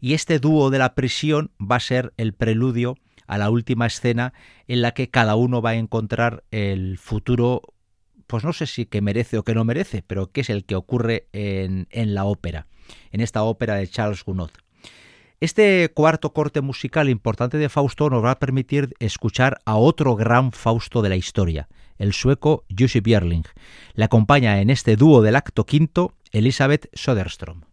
Y 0.00 0.12
este 0.14 0.38
dúo 0.38 0.70
de 0.70 0.78
la 0.78 0.94
prisión 0.94 1.50
va 1.58 1.76
a 1.76 1.80
ser 1.80 2.12
el 2.16 2.34
preludio 2.34 2.96
a 3.26 3.38
la 3.38 3.50
última 3.50 3.86
escena 3.86 4.32
en 4.68 4.82
la 4.82 4.92
que 4.92 5.10
cada 5.10 5.36
uno 5.36 5.62
va 5.62 5.70
a 5.70 5.76
encontrar 5.76 6.44
el 6.50 6.98
futuro, 6.98 7.62
pues 8.26 8.44
no 8.44 8.52
sé 8.52 8.66
si 8.66 8.86
que 8.86 9.00
merece 9.00 9.38
o 9.38 9.42
que 9.42 9.54
no 9.54 9.64
merece, 9.64 10.02
pero 10.06 10.30
que 10.30 10.42
es 10.42 10.50
el 10.50 10.64
que 10.64 10.76
ocurre 10.76 11.28
en, 11.32 11.88
en 11.90 12.14
la 12.14 12.24
ópera, 12.24 12.66
en 13.12 13.20
esta 13.20 13.42
ópera 13.42 13.74
de 13.74 13.88
Charles 13.88 14.24
Gounod. 14.24 14.50
Este 15.38 15.90
cuarto 15.92 16.32
corte 16.32 16.62
musical 16.62 17.10
importante 17.10 17.58
de 17.58 17.68
Fausto 17.68 18.08
nos 18.08 18.24
va 18.24 18.30
a 18.30 18.38
permitir 18.38 18.94
escuchar 19.00 19.58
a 19.66 19.76
otro 19.76 20.16
gran 20.16 20.50
Fausto 20.52 21.02
de 21.02 21.10
la 21.10 21.16
historia, 21.16 21.68
el 21.98 22.14
sueco 22.14 22.64
Jussi 22.76 23.00
Björling. 23.00 23.44
Le 23.92 24.04
acompaña 24.04 24.62
en 24.62 24.70
este 24.70 24.96
dúo 24.96 25.20
del 25.20 25.36
acto 25.36 25.66
quinto 25.66 26.14
Elisabeth 26.32 26.88
Söderström. 26.94 27.65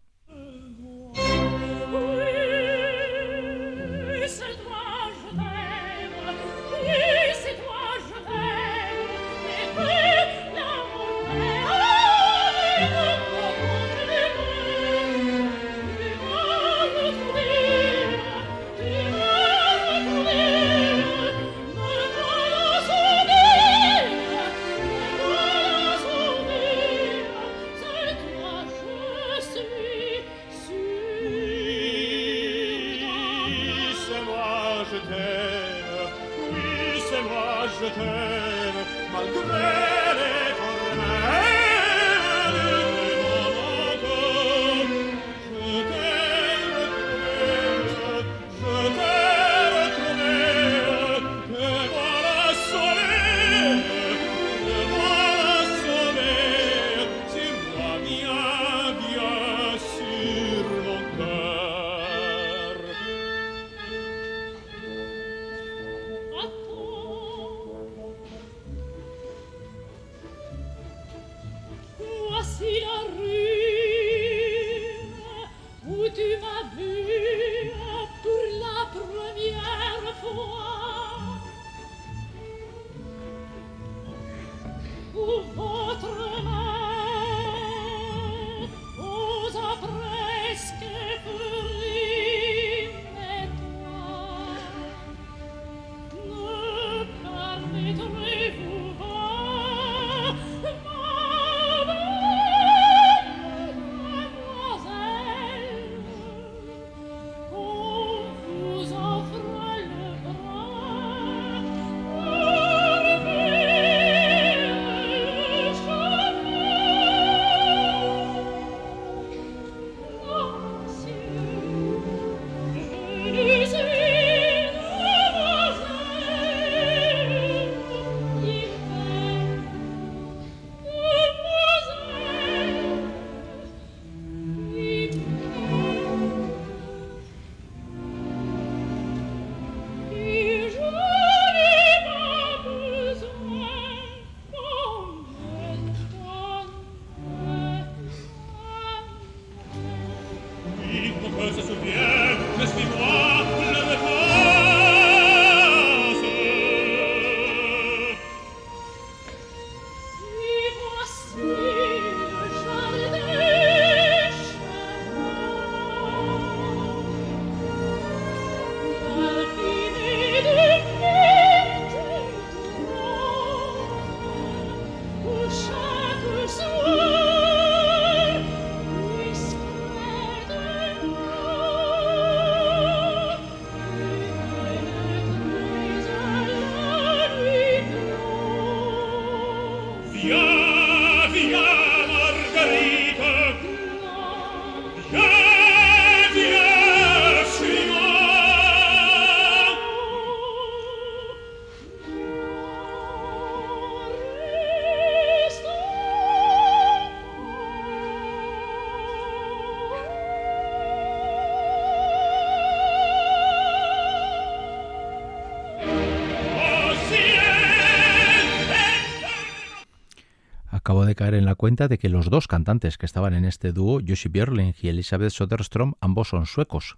Acabo 220.84 221.06
de 221.06 221.14
caer 221.14 221.32
en 221.32 221.46
la 221.46 221.54
cuenta 221.54 221.88
de 221.88 221.96
que 221.96 222.10
los 222.10 222.28
dos 222.28 222.46
cantantes 222.46 222.98
que 222.98 223.06
estaban 223.06 223.32
en 223.32 223.46
este 223.46 223.72
dúo, 223.72 224.02
Jussi 224.06 224.28
Björling 224.28 224.74
y 224.82 224.88
Elisabeth 224.88 225.30
Soderstrom, 225.30 225.94
ambos 226.02 226.28
son 226.28 226.44
suecos. 226.44 226.94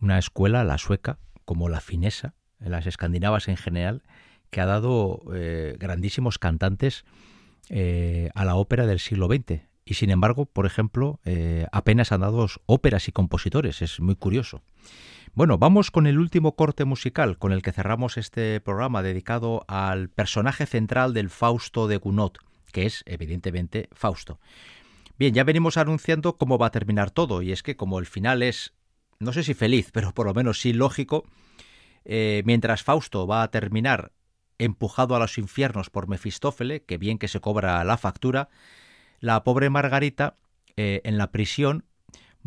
Una 0.00 0.16
escuela, 0.16 0.62
la 0.62 0.78
sueca, 0.78 1.18
como 1.44 1.68
la 1.68 1.80
finesa, 1.80 2.34
las 2.60 2.86
escandinavas 2.86 3.48
en 3.48 3.56
general, 3.56 4.04
que 4.50 4.60
ha 4.60 4.66
dado 4.66 5.22
eh, 5.34 5.74
grandísimos 5.80 6.38
cantantes 6.38 7.04
eh, 7.68 8.30
a 8.36 8.44
la 8.44 8.54
ópera 8.54 8.86
del 8.86 9.00
siglo 9.00 9.26
XX. 9.26 9.62
Y 9.84 9.94
sin 9.94 10.10
embargo, 10.10 10.46
por 10.46 10.64
ejemplo, 10.64 11.18
eh, 11.24 11.66
apenas 11.72 12.12
han 12.12 12.20
dado 12.20 12.46
óperas 12.66 13.08
y 13.08 13.12
compositores. 13.12 13.82
Es 13.82 13.98
muy 13.98 14.14
curioso. 14.14 14.62
Bueno, 15.34 15.58
vamos 15.58 15.90
con 15.90 16.06
el 16.06 16.20
último 16.20 16.54
corte 16.54 16.84
musical 16.84 17.38
con 17.38 17.50
el 17.50 17.62
que 17.62 17.72
cerramos 17.72 18.18
este 18.18 18.60
programa 18.60 19.02
dedicado 19.02 19.64
al 19.66 20.10
personaje 20.10 20.64
central 20.64 21.12
del 21.12 21.28
Fausto 21.28 21.88
de 21.88 21.96
Gounod, 21.96 22.34
que 22.70 22.86
es 22.86 23.02
evidentemente 23.06 23.88
Fausto. 23.92 24.40
Bien, 25.18 25.34
ya 25.34 25.44
venimos 25.44 25.76
anunciando 25.76 26.38
cómo 26.38 26.56
va 26.56 26.68
a 26.68 26.70
terminar 26.70 27.10
todo, 27.10 27.42
y 27.42 27.52
es 27.52 27.62
que 27.62 27.76
como 27.76 27.98
el 27.98 28.06
final 28.06 28.42
es, 28.42 28.72
no 29.18 29.32
sé 29.32 29.42
si 29.42 29.54
feliz, 29.54 29.90
pero 29.92 30.14
por 30.14 30.26
lo 30.26 30.34
menos 30.34 30.60
sí 30.60 30.72
lógico, 30.72 31.24
eh, 32.04 32.42
mientras 32.46 32.82
Fausto 32.82 33.26
va 33.26 33.42
a 33.42 33.50
terminar 33.50 34.12
empujado 34.58 35.14
a 35.14 35.18
los 35.18 35.38
infiernos 35.38 35.90
por 35.90 36.08
Mefistófele, 36.08 36.82
que 36.84 36.98
bien 36.98 37.18
que 37.18 37.28
se 37.28 37.40
cobra 37.40 37.82
la 37.84 37.96
factura, 37.96 38.48
la 39.18 39.44
pobre 39.44 39.70
Margarita 39.70 40.36
eh, 40.76 41.00
en 41.04 41.18
la 41.18 41.30
prisión 41.30 41.84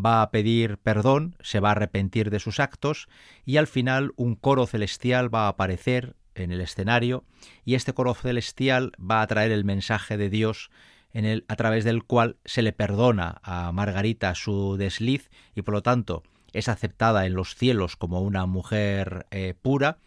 va 0.03 0.21
a 0.21 0.31
pedir 0.31 0.77
perdón, 0.77 1.35
se 1.41 1.59
va 1.59 1.69
a 1.69 1.71
arrepentir 1.73 2.29
de 2.29 2.39
sus 2.39 2.59
actos 2.59 3.07
y 3.45 3.57
al 3.57 3.67
final 3.67 4.11
un 4.15 4.35
coro 4.35 4.65
celestial 4.65 5.33
va 5.33 5.45
a 5.45 5.49
aparecer 5.49 6.15
en 6.35 6.51
el 6.51 6.61
escenario 6.61 7.23
y 7.65 7.75
este 7.75 7.93
coro 7.93 8.13
celestial 8.13 8.91
va 8.99 9.21
a 9.21 9.27
traer 9.27 9.51
el 9.51 9.65
mensaje 9.65 10.17
de 10.17 10.29
Dios 10.29 10.69
en 11.11 11.25
el, 11.25 11.45
a 11.47 11.55
través 11.55 11.83
del 11.83 12.03
cual 12.03 12.37
se 12.45 12.61
le 12.61 12.73
perdona 12.73 13.39
a 13.43 13.71
Margarita 13.71 14.33
su 14.35 14.77
desliz 14.77 15.29
y 15.55 15.61
por 15.61 15.73
lo 15.73 15.83
tanto 15.83 16.23
es 16.53 16.69
aceptada 16.69 17.25
en 17.25 17.33
los 17.33 17.55
cielos 17.55 17.95
como 17.95 18.21
una 18.21 18.45
mujer 18.45 19.27
eh, 19.31 19.53
pura 19.59 19.97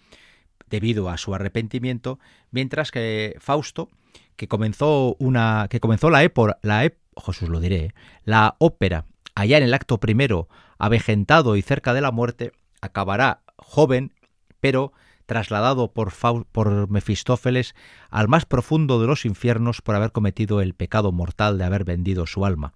debido 0.68 1.08
a 1.08 1.16
su 1.16 1.34
arrepentimiento, 1.34 2.18
mientras 2.50 2.90
que 2.90 3.36
Fausto, 3.38 3.88
que 4.36 4.48
comenzó 4.48 5.16
una 5.18 5.68
que 5.70 5.80
comenzó 5.80 6.10
la 6.10 6.22
época 6.22 6.58
la 6.62 6.90
Jesús 7.24 7.48
lo 7.48 7.60
diré, 7.60 7.94
la 8.24 8.56
ópera 8.58 9.06
allá 9.34 9.58
en 9.58 9.64
el 9.64 9.74
acto 9.74 9.98
primero, 9.98 10.48
avejentado 10.78 11.56
y 11.56 11.62
cerca 11.62 11.94
de 11.94 12.00
la 12.00 12.10
muerte, 12.10 12.52
acabará 12.80 13.42
joven, 13.56 14.12
pero 14.60 14.92
trasladado 15.26 15.92
por, 15.92 16.90
Mefistófeles 16.90 17.74
al 18.10 18.28
más 18.28 18.46
profundo 18.46 19.00
de 19.00 19.06
los 19.06 19.24
infiernos 19.24 19.82
por 19.82 19.94
haber 19.94 20.12
cometido 20.12 20.60
el 20.60 20.74
pecado 20.74 21.12
mortal 21.12 21.58
de 21.58 21.64
haber 21.64 21.84
vendido 21.84 22.26
su 22.26 22.46
alma. 22.46 22.72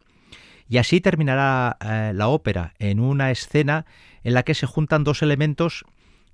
Y 0.68 0.78
así 0.78 1.00
terminará 1.00 1.78
eh, 1.80 2.12
la 2.14 2.28
ópera 2.28 2.74
en 2.78 3.00
una 3.00 3.30
escena 3.30 3.86
en 4.22 4.34
la 4.34 4.42
que 4.42 4.54
se 4.54 4.66
juntan 4.66 5.02
dos 5.02 5.22
elementos 5.22 5.84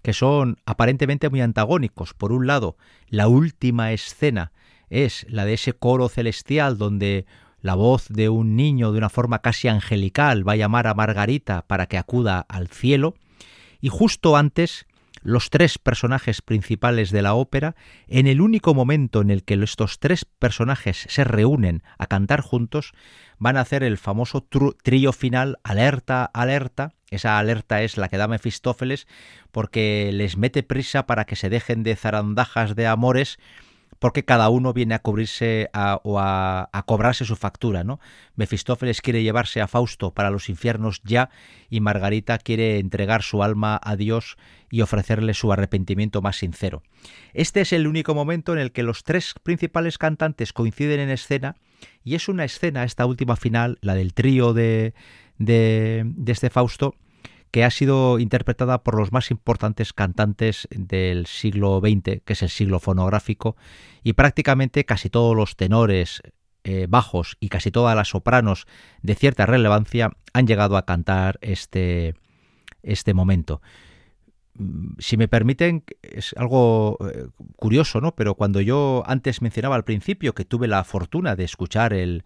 que 0.02 0.12
son 0.12 0.58
aparentemente 0.66 1.30
muy 1.30 1.40
antagónicos. 1.40 2.14
Por 2.14 2.32
un 2.32 2.46
lado, 2.46 2.76
la 3.08 3.28
última 3.28 3.92
escena 3.92 4.52
es 4.88 5.26
la 5.28 5.44
de 5.44 5.54
ese 5.54 5.72
coro 5.72 6.08
celestial 6.08 6.78
donde 6.78 7.26
la 7.60 7.74
voz 7.74 8.06
de 8.08 8.28
un 8.28 8.54
niño 8.56 8.92
de 8.92 8.98
una 8.98 9.08
forma 9.08 9.40
casi 9.40 9.68
angelical 9.68 10.48
va 10.48 10.52
a 10.52 10.56
llamar 10.56 10.86
a 10.86 10.94
Margarita 10.94 11.62
para 11.66 11.86
que 11.86 11.98
acuda 11.98 12.46
al 12.48 12.68
cielo, 12.68 13.14
y 13.80 13.88
justo 13.88 14.36
antes 14.36 14.86
los 15.26 15.50
tres 15.50 15.78
personajes 15.78 16.40
principales 16.40 17.10
de 17.10 17.20
la 17.20 17.34
ópera, 17.34 17.74
en 18.06 18.28
el 18.28 18.40
único 18.40 18.74
momento 18.74 19.20
en 19.20 19.30
el 19.30 19.42
que 19.42 19.54
estos 19.54 19.98
tres 19.98 20.24
personajes 20.24 21.04
se 21.08 21.24
reúnen 21.24 21.82
a 21.98 22.06
cantar 22.06 22.42
juntos, 22.42 22.92
van 23.36 23.56
a 23.56 23.62
hacer 23.62 23.82
el 23.82 23.98
famoso 23.98 24.46
trío 24.84 25.12
final, 25.12 25.58
alerta, 25.64 26.24
alerta. 26.24 26.94
Esa 27.10 27.40
alerta 27.40 27.82
es 27.82 27.96
la 27.96 28.08
que 28.08 28.18
da 28.18 28.28
Mefistófeles 28.28 29.08
porque 29.50 30.10
les 30.12 30.36
mete 30.36 30.62
prisa 30.62 31.06
para 31.06 31.24
que 31.24 31.34
se 31.34 31.50
dejen 31.50 31.82
de 31.82 31.96
zarandajas 31.96 32.76
de 32.76 32.86
amores 32.86 33.38
porque 33.98 34.24
cada 34.24 34.48
uno 34.48 34.72
viene 34.72 34.94
a 34.94 35.00
cubrirse 35.00 35.70
o 36.02 36.18
a, 36.18 36.84
cobrarse 36.86 37.24
su 37.24 37.36
factura, 37.36 37.84
¿no? 37.84 38.00
Mefistófeles 38.34 39.00
quiere 39.00 39.22
llevarse 39.22 39.60
a 39.60 39.68
Fausto 39.68 40.12
para 40.12 40.30
los 40.30 40.48
infiernos 40.48 41.00
ya 41.04 41.30
y 41.70 41.80
Margarita 41.80 42.38
quiere 42.38 42.78
entregar 42.78 43.22
su 43.22 43.42
alma 43.42 43.80
a 43.82 43.96
Dios 43.96 44.36
y 44.70 44.80
ofrecerle 44.80 45.34
su 45.34 45.52
arrepentimiento 45.52 46.22
más 46.22 46.36
sincero. 46.36 46.82
Este 47.32 47.60
es 47.60 47.72
el 47.72 47.86
único 47.86 48.14
momento 48.14 48.52
en 48.52 48.58
el 48.58 48.72
que 48.72 48.82
los 48.82 49.04
tres 49.04 49.34
principales 49.42 49.98
cantantes 49.98 50.52
coinciden 50.52 51.00
en 51.00 51.10
escena 51.10 51.56
y 52.04 52.14
es 52.14 52.28
una 52.28 52.44
escena, 52.44 52.84
esta 52.84 53.06
última 53.06 53.36
final, 53.36 53.78
la 53.80 53.94
del 53.94 54.14
trío 54.14 54.52
de, 54.52 54.94
de, 55.38 56.02
de 56.04 56.32
este 56.32 56.50
Fausto, 56.50 56.94
que 57.50 57.64
ha 57.64 57.70
sido 57.70 58.18
interpretada 58.18 58.82
por 58.82 58.96
los 58.96 59.12
más 59.12 59.30
importantes 59.30 59.92
cantantes 59.92 60.68
del 60.70 61.26
siglo 61.26 61.80
XX, 61.80 62.22
que 62.24 62.32
es 62.32 62.42
el 62.42 62.50
siglo 62.50 62.80
fonográfico, 62.80 63.56
y 64.02 64.12
prácticamente 64.14 64.84
casi 64.84 65.10
todos 65.10 65.34
los 65.34 65.56
tenores 65.56 66.22
eh, 66.64 66.86
bajos 66.88 67.36
y 67.40 67.48
casi 67.48 67.70
todas 67.70 67.94
las 67.94 68.08
sopranos 68.08 68.66
de 69.00 69.14
cierta 69.14 69.46
relevancia 69.46 70.10
han 70.32 70.46
llegado 70.46 70.76
a 70.76 70.84
cantar 70.84 71.38
este, 71.40 72.14
este 72.82 73.14
momento. 73.14 73.62
Mm, 74.54 74.94
si 74.98 75.16
me 75.16 75.28
permiten, 75.28 75.84
es 76.02 76.34
algo 76.36 76.98
eh, 77.08 77.28
curioso, 77.56 78.00
¿no? 78.00 78.16
Pero 78.16 78.34
cuando 78.34 78.60
yo 78.60 79.04
antes 79.06 79.42
mencionaba 79.42 79.76
al 79.76 79.84
principio 79.84 80.34
que 80.34 80.44
tuve 80.44 80.66
la 80.66 80.82
fortuna 80.82 81.36
de 81.36 81.44
escuchar 81.44 81.92
el, 81.92 82.24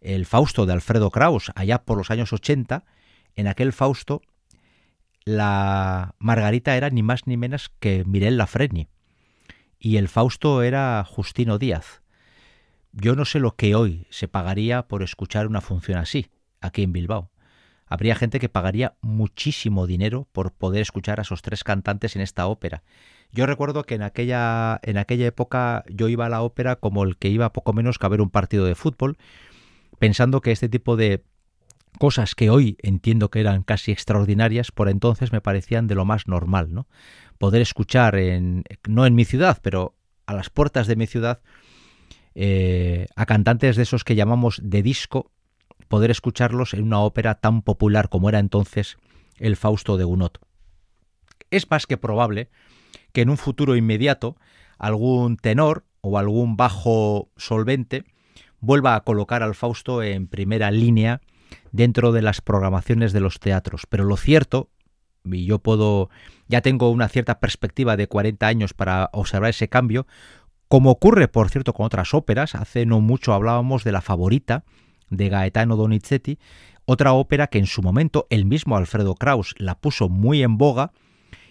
el 0.00 0.24
Fausto 0.24 0.66
de 0.66 0.72
Alfredo 0.72 1.10
Kraus 1.10 1.50
allá 1.54 1.82
por 1.82 1.98
los 1.98 2.10
años 2.10 2.32
80, 2.32 2.84
en 3.36 3.46
aquel 3.46 3.72
Fausto 3.72 4.22
la 5.24 6.14
Margarita 6.18 6.76
era 6.76 6.90
ni 6.90 7.02
más 7.02 7.26
ni 7.26 7.36
menos 7.36 7.70
que 7.80 8.04
Mirel 8.04 8.36
Lafreni 8.36 8.88
y 9.80 9.96
el 9.96 10.08
Fausto 10.08 10.62
era 10.62 11.02
Justino 11.04 11.58
Díaz. 11.58 12.02
Yo 12.92 13.16
no 13.16 13.24
sé 13.24 13.40
lo 13.40 13.56
que 13.56 13.74
hoy 13.74 14.06
se 14.10 14.28
pagaría 14.28 14.86
por 14.86 15.02
escuchar 15.02 15.46
una 15.46 15.60
función 15.60 15.98
así, 15.98 16.30
aquí 16.60 16.82
en 16.82 16.92
Bilbao. 16.92 17.30
Habría 17.86 18.14
gente 18.14 18.38
que 18.38 18.48
pagaría 18.48 18.94
muchísimo 19.00 19.86
dinero 19.86 20.28
por 20.32 20.52
poder 20.52 20.82
escuchar 20.82 21.18
a 21.18 21.22
esos 21.22 21.42
tres 21.42 21.64
cantantes 21.64 22.14
en 22.14 22.22
esta 22.22 22.46
ópera. 22.46 22.84
Yo 23.32 23.46
recuerdo 23.46 23.84
que 23.84 23.94
en 23.94 24.02
aquella, 24.02 24.78
en 24.82 24.98
aquella 24.98 25.26
época 25.26 25.84
yo 25.88 26.08
iba 26.08 26.26
a 26.26 26.28
la 26.28 26.42
ópera 26.42 26.76
como 26.76 27.02
el 27.04 27.16
que 27.16 27.28
iba 27.28 27.52
poco 27.52 27.72
menos 27.72 27.98
que 27.98 28.06
a 28.06 28.10
ver 28.10 28.20
un 28.20 28.30
partido 28.30 28.64
de 28.64 28.74
fútbol, 28.74 29.16
pensando 29.98 30.40
que 30.40 30.52
este 30.52 30.68
tipo 30.68 30.96
de 30.96 31.24
cosas 31.98 32.34
que 32.34 32.50
hoy 32.50 32.76
entiendo 32.82 33.30
que 33.30 33.40
eran 33.40 33.62
casi 33.62 33.92
extraordinarias, 33.92 34.72
por 34.72 34.88
entonces 34.88 35.32
me 35.32 35.40
parecían 35.40 35.86
de 35.86 35.94
lo 35.94 36.04
más 36.04 36.28
normal, 36.28 36.72
¿no? 36.72 36.86
Poder 37.38 37.62
escuchar, 37.62 38.16
en, 38.16 38.64
no 38.88 39.06
en 39.06 39.14
mi 39.14 39.24
ciudad, 39.24 39.58
pero 39.62 39.94
a 40.26 40.34
las 40.34 40.50
puertas 40.50 40.86
de 40.86 40.96
mi 40.96 41.06
ciudad, 41.06 41.40
eh, 42.34 43.06
a 43.16 43.26
cantantes 43.26 43.76
de 43.76 43.82
esos 43.82 44.04
que 44.04 44.14
llamamos 44.14 44.60
de 44.62 44.82
disco, 44.82 45.30
poder 45.88 46.10
escucharlos 46.10 46.74
en 46.74 46.84
una 46.84 47.00
ópera 47.00 47.34
tan 47.34 47.62
popular 47.62 48.08
como 48.08 48.28
era 48.28 48.38
entonces 48.38 48.96
el 49.38 49.56
Fausto 49.56 49.96
de 49.96 50.04
Gounod. 50.04 50.32
Es 51.50 51.68
más 51.70 51.86
que 51.86 51.96
probable 51.96 52.48
que 53.12 53.22
en 53.22 53.30
un 53.30 53.36
futuro 53.36 53.74
inmediato 53.74 54.36
algún 54.78 55.36
tenor 55.36 55.84
o 56.00 56.18
algún 56.18 56.56
bajo 56.56 57.30
solvente 57.36 58.04
vuelva 58.60 58.94
a 58.94 59.00
colocar 59.02 59.42
al 59.42 59.54
Fausto 59.54 60.02
en 60.02 60.28
primera 60.28 60.70
línea 60.70 61.20
dentro 61.72 62.12
de 62.12 62.22
las 62.22 62.40
programaciones 62.40 63.12
de 63.12 63.20
los 63.20 63.38
teatros. 63.40 63.86
Pero 63.88 64.04
lo 64.04 64.16
cierto, 64.16 64.70
y 65.24 65.44
yo 65.44 65.58
puedo, 65.58 66.10
ya 66.48 66.60
tengo 66.60 66.90
una 66.90 67.08
cierta 67.08 67.40
perspectiva 67.40 67.96
de 67.96 68.06
40 68.06 68.46
años 68.46 68.74
para 68.74 69.10
observar 69.12 69.50
ese 69.50 69.68
cambio, 69.68 70.06
como 70.68 70.90
ocurre, 70.90 71.26
por 71.26 71.50
cierto, 71.50 71.72
con 71.72 71.86
otras 71.86 72.14
óperas, 72.14 72.54
hace 72.54 72.86
no 72.86 73.00
mucho 73.00 73.32
hablábamos 73.32 73.82
de 73.82 73.92
La 73.92 74.00
Favorita, 74.00 74.64
de 75.10 75.28
Gaetano 75.28 75.76
Donizetti, 75.76 76.38
otra 76.84 77.12
ópera 77.12 77.48
que 77.48 77.58
en 77.58 77.66
su 77.66 77.82
momento 77.82 78.26
el 78.30 78.44
mismo 78.44 78.76
Alfredo 78.76 79.14
Kraus 79.14 79.54
la 79.58 79.76
puso 79.76 80.08
muy 80.08 80.42
en 80.42 80.58
boga 80.58 80.92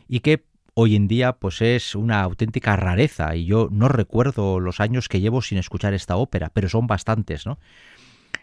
y 0.07 0.21
que 0.21 0.45
hoy 0.73 0.95
en 0.95 1.07
día 1.07 1.33
pues 1.33 1.61
es 1.61 1.95
una 1.95 2.21
auténtica 2.21 2.75
rareza 2.75 3.35
y 3.35 3.45
yo 3.45 3.67
no 3.71 3.89
recuerdo 3.89 4.59
los 4.59 4.79
años 4.79 5.09
que 5.09 5.19
llevo 5.19 5.41
sin 5.41 5.57
escuchar 5.57 5.93
esta 5.93 6.15
ópera, 6.15 6.49
pero 6.53 6.69
son 6.69 6.87
bastantes, 6.87 7.45
¿no? 7.45 7.59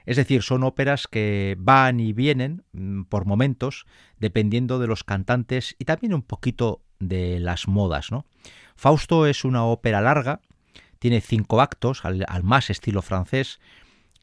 Es 0.06 0.16
decir, 0.16 0.42
son 0.42 0.62
óperas 0.62 1.08
que 1.08 1.56
van 1.58 2.00
y 2.00 2.12
vienen 2.12 2.64
mm, 2.72 3.02
por 3.02 3.26
momentos, 3.26 3.86
dependiendo 4.18 4.78
de 4.78 4.86
los 4.86 5.04
cantantes 5.04 5.74
y 5.78 5.84
también 5.84 6.14
un 6.14 6.22
poquito 6.22 6.82
de 7.00 7.40
las 7.40 7.68
modas. 7.68 8.10
¿no? 8.10 8.24
Fausto 8.76 9.26
es 9.26 9.44
una 9.44 9.64
ópera 9.64 10.00
larga, 10.00 10.40
tiene 10.98 11.20
cinco 11.20 11.60
actos, 11.60 12.04
al, 12.04 12.24
más 12.42 12.70
estilo 12.70 13.02
francés, 13.02 13.60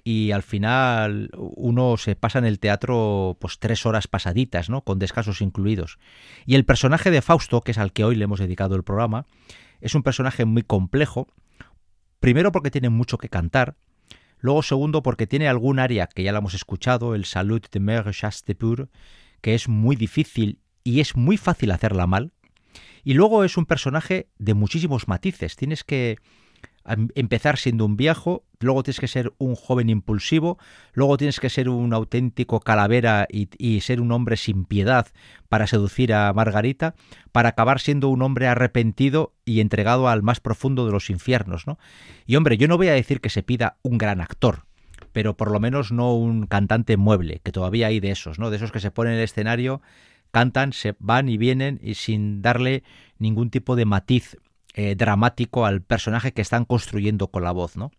y 0.05 0.31
al 0.31 0.43
final 0.43 1.29
uno 1.37 1.95
se 1.97 2.15
pasa 2.15 2.39
en 2.39 2.45
el 2.45 2.59
teatro 2.59 3.37
pues 3.39 3.59
tres 3.59 3.85
horas 3.85 4.07
pasaditas, 4.07 4.69
¿no? 4.69 4.81
con 4.81 4.99
descansos 4.99 5.41
incluidos. 5.41 5.99
Y 6.45 6.55
el 6.55 6.65
personaje 6.65 7.11
de 7.11 7.21
Fausto, 7.21 7.61
que 7.61 7.71
es 7.71 7.77
al 7.77 7.93
que 7.93 8.03
hoy 8.03 8.15
le 8.15 8.25
hemos 8.25 8.39
dedicado 8.39 8.75
el 8.75 8.83
programa, 8.83 9.25
es 9.81 9.95
un 9.95 10.03
personaje 10.03 10.45
muy 10.45 10.63
complejo, 10.63 11.27
primero 12.19 12.51
porque 12.51 12.71
tiene 12.71 12.89
mucho 12.89 13.17
que 13.17 13.29
cantar, 13.29 13.75
Luego, 14.43 14.61
segundo, 14.61 15.01
porque 15.03 15.25
tiene 15.25 15.47
algún 15.47 15.79
área 15.79 16.07
que 16.07 16.21
ya 16.21 16.33
la 16.33 16.39
hemos 16.39 16.53
escuchado, 16.53 17.15
el 17.15 17.23
Salut 17.23 17.69
de 17.71 17.79
Mère 17.79 18.11
Chastepur, 18.11 18.89
que 19.39 19.55
es 19.55 19.69
muy 19.69 19.95
difícil 19.95 20.59
y 20.83 20.99
es 20.99 21.15
muy 21.15 21.37
fácil 21.37 21.71
hacerla 21.71 22.07
mal. 22.07 22.33
Y 23.05 23.13
luego 23.13 23.45
es 23.45 23.55
un 23.55 23.65
personaje 23.65 24.27
de 24.39 24.53
muchísimos 24.53 25.07
matices. 25.07 25.55
Tienes 25.55 25.85
que 25.85 26.17
empezar 27.15 27.57
siendo 27.57 27.85
un 27.85 27.95
viejo, 27.95 28.43
luego 28.59 28.83
tienes 28.83 28.99
que 28.99 29.07
ser 29.07 29.33
un 29.37 29.55
joven 29.55 29.89
impulsivo, 29.89 30.57
luego 30.93 31.17
tienes 31.17 31.39
que 31.39 31.49
ser 31.49 31.69
un 31.69 31.93
auténtico 31.93 32.59
calavera 32.59 33.27
y, 33.29 33.81
ser 33.81 34.01
un 34.01 34.11
hombre 34.11 34.37
sin 34.37 34.65
piedad 34.65 35.07
para 35.49 35.67
seducir 35.67 36.13
a 36.13 36.31
Margarita, 36.33 36.95
para 37.31 37.49
acabar 37.49 37.79
siendo 37.79 38.09
un 38.09 38.21
hombre 38.21 38.47
arrepentido 38.47 39.33
y 39.45 39.59
entregado 39.61 40.07
al 40.09 40.23
más 40.23 40.39
profundo 40.39 40.85
de 40.85 40.91
los 40.91 41.09
infiernos, 41.09 41.67
¿no? 41.67 41.77
Y 42.25 42.35
hombre, 42.35 42.57
yo 42.57 42.67
no 42.67 42.77
voy 42.77 42.89
a 42.89 42.93
decir 42.93 43.21
que 43.21 43.29
se 43.29 43.43
pida 43.43 43.77
un 43.81 43.97
gran 43.97 44.19
actor, 44.19 44.65
pero 45.11 45.37
por 45.37 45.51
lo 45.51 45.59
menos 45.59 45.91
no 45.91 46.15
un 46.15 46.47
cantante 46.47 46.97
mueble, 46.97 47.39
que 47.43 47.51
todavía 47.51 47.87
hay 47.87 47.99
de 47.99 48.11
esos, 48.11 48.39
¿no? 48.39 48.49
De 48.49 48.57
esos 48.57 48.71
que 48.71 48.79
se 48.79 48.91
ponen 48.91 49.13
en 49.13 49.19
el 49.19 49.25
escenario, 49.25 49.81
cantan, 50.31 50.73
se 50.73 50.95
van 50.99 51.29
y 51.29 51.37
vienen 51.37 51.79
y 51.81 51.93
sin 51.93 52.41
darle 52.41 52.83
ningún 53.19 53.51
tipo 53.51 53.75
de 53.75 53.85
matiz 53.85 54.37
eh, 54.73 54.95
dramático 54.95 55.65
al 55.65 55.81
personaje 55.81 56.33
que 56.33 56.41
están 56.41 56.65
construyendo 56.65 57.27
con 57.27 57.43
la 57.43 57.51
voz, 57.51 57.75
¿no? 57.75 57.91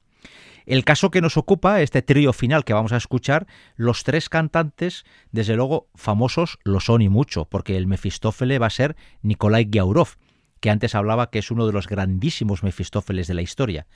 El 0.66 0.85
caso 0.85 1.11
que 1.11 1.20
nos 1.20 1.37
ocupa, 1.37 1.83
este 1.83 2.01
trío 2.01 2.33
final 2.33 2.64
que 2.64 2.72
vamos 2.72 2.93
a 2.93 2.97
escuchar, 2.97 3.47
los 3.77 4.03
tres 4.03 4.31
cantantes, 4.31 5.05
desde 5.31 5.57
luego, 5.57 5.89
famosos 5.95 6.59
lo 6.64 6.81
son 6.81 7.03
y 7.03 7.11
mucho, 7.11 7.45
porque 7.45 7.77
el 7.77 7.87
Mefistófele 7.87 8.59
va 8.59 8.68
a 8.68 8.70
ser 8.70 8.97
Nikolai 9.20 9.68
Giaurov, 9.70 10.16
que 10.61 10.70
antes 10.70 10.95
hablaba 10.95 11.31
que 11.31 11.41
es 11.41 11.51
uno 11.51 11.66
de 11.66 11.75
los 11.75 11.87
grandísimos 11.87 12.62
Mefistófeles 12.62 13.27
de 13.27 13.35
la 13.35 13.43
historia. 13.43 13.87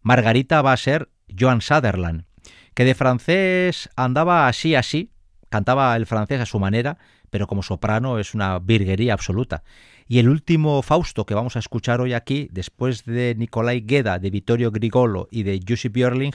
Margarita 0.00 0.62
va 0.62 0.72
a 0.72 0.78
ser 0.78 1.10
Joan 1.38 1.60
Sutherland, 1.60 2.24
que 2.72 2.86
de 2.86 2.94
francés 2.94 3.90
andaba 3.94 4.48
así 4.48 4.74
así, 4.74 5.10
cantaba 5.50 5.94
el 5.94 6.06
francés 6.06 6.40
a 6.40 6.46
su 6.46 6.58
manera, 6.58 6.96
pero 7.28 7.46
como 7.46 7.62
soprano 7.62 8.18
es 8.18 8.34
una 8.34 8.58
virguería 8.58 9.12
absoluta. 9.12 9.62
Y 10.10 10.18
el 10.20 10.30
último 10.30 10.80
Fausto 10.80 11.26
que 11.26 11.34
vamos 11.34 11.56
a 11.56 11.58
escuchar 11.58 12.00
hoy 12.00 12.14
aquí, 12.14 12.48
después 12.50 13.04
de 13.04 13.34
Nicolai 13.36 13.82
Gueda, 13.82 14.18
de 14.18 14.30
Vittorio 14.30 14.70
Grigolo 14.70 15.28
y 15.30 15.42
de 15.42 15.60
Jussi 15.68 15.90
Björling, 15.90 16.32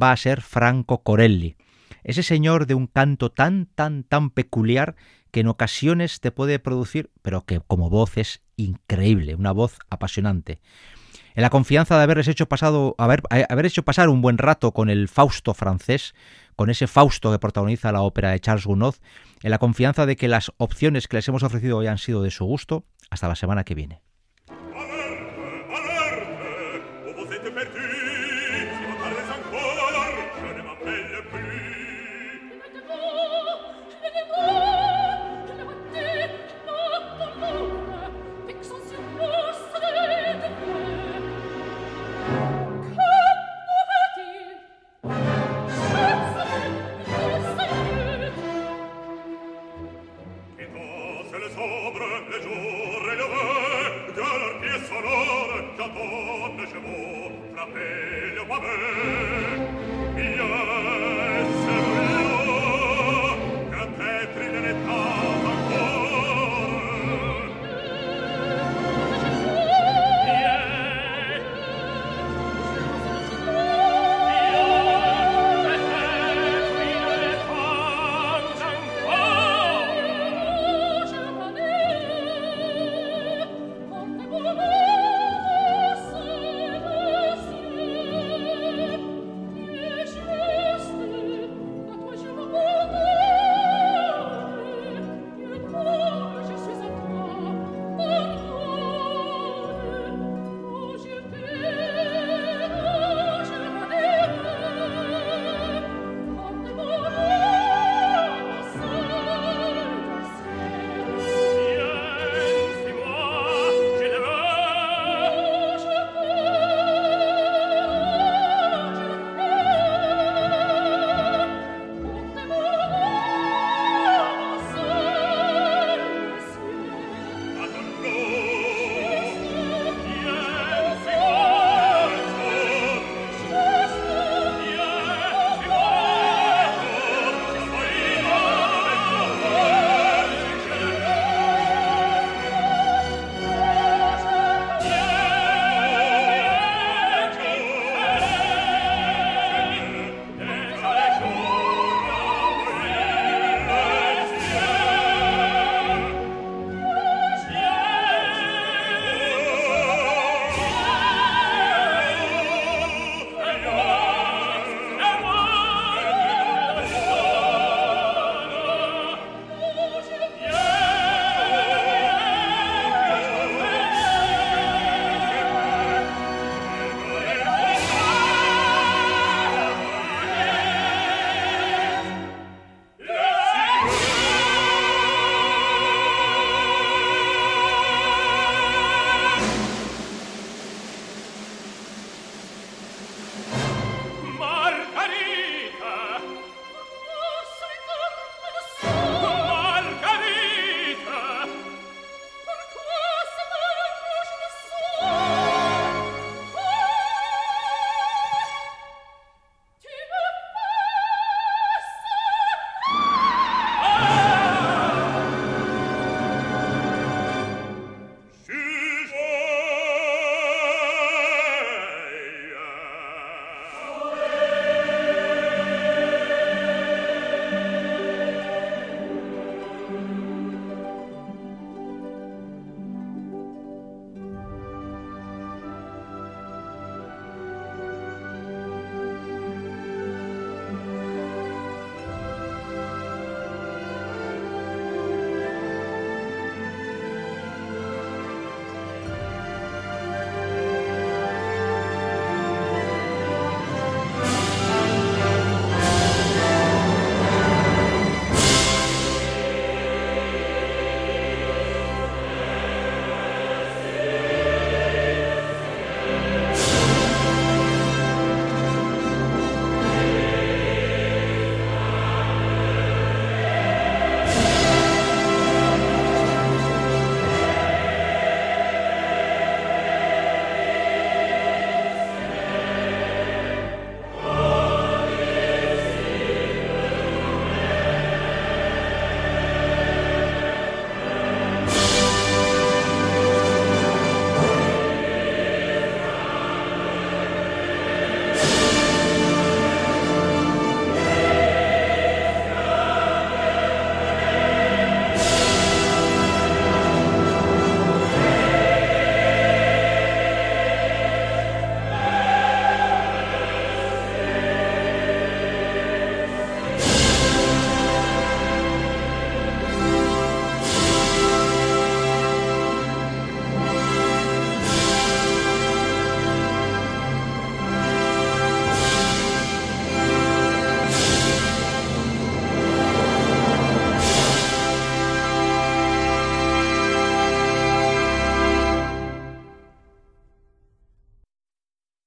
va 0.00 0.12
a 0.12 0.16
ser 0.16 0.40
Franco 0.40 1.02
Corelli. 1.02 1.56
Ese 2.04 2.22
señor 2.22 2.66
de 2.66 2.74
un 2.74 2.86
canto 2.86 3.32
tan, 3.32 3.66
tan, 3.66 4.04
tan 4.04 4.30
peculiar 4.30 4.94
que 5.32 5.40
en 5.40 5.48
ocasiones 5.48 6.20
te 6.20 6.30
puede 6.30 6.60
producir, 6.60 7.10
pero 7.20 7.44
que 7.44 7.60
como 7.60 7.90
voz 7.90 8.16
es 8.16 8.42
increíble, 8.56 9.34
una 9.34 9.50
voz 9.50 9.78
apasionante. 9.90 10.60
En 11.34 11.42
la 11.42 11.50
confianza 11.50 11.96
de 11.96 12.04
haberles 12.04 12.28
hecho 12.28 12.46
pasado, 12.46 12.94
haber, 12.96 13.22
haber 13.48 13.66
hecho 13.66 13.84
pasar 13.84 14.08
un 14.08 14.22
buen 14.22 14.38
rato 14.38 14.72
con 14.72 14.88
el 14.88 15.08
Fausto 15.08 15.52
francés, 15.54 16.14
con 16.60 16.68
ese 16.68 16.86
Fausto 16.86 17.32
que 17.32 17.38
protagoniza 17.38 17.90
la 17.90 18.02
ópera 18.02 18.32
de 18.32 18.38
Charles 18.38 18.66
Gounod, 18.66 18.96
en 19.42 19.50
la 19.50 19.56
confianza 19.56 20.04
de 20.04 20.14
que 20.14 20.28
las 20.28 20.52
opciones 20.58 21.08
que 21.08 21.16
les 21.16 21.26
hemos 21.26 21.42
ofrecido 21.42 21.78
hoy 21.78 21.86
han 21.86 21.96
sido 21.96 22.20
de 22.22 22.30
su 22.30 22.44
gusto, 22.44 22.84
hasta 23.08 23.28
la 23.28 23.34
semana 23.34 23.64
que 23.64 23.74
viene. 23.74 24.02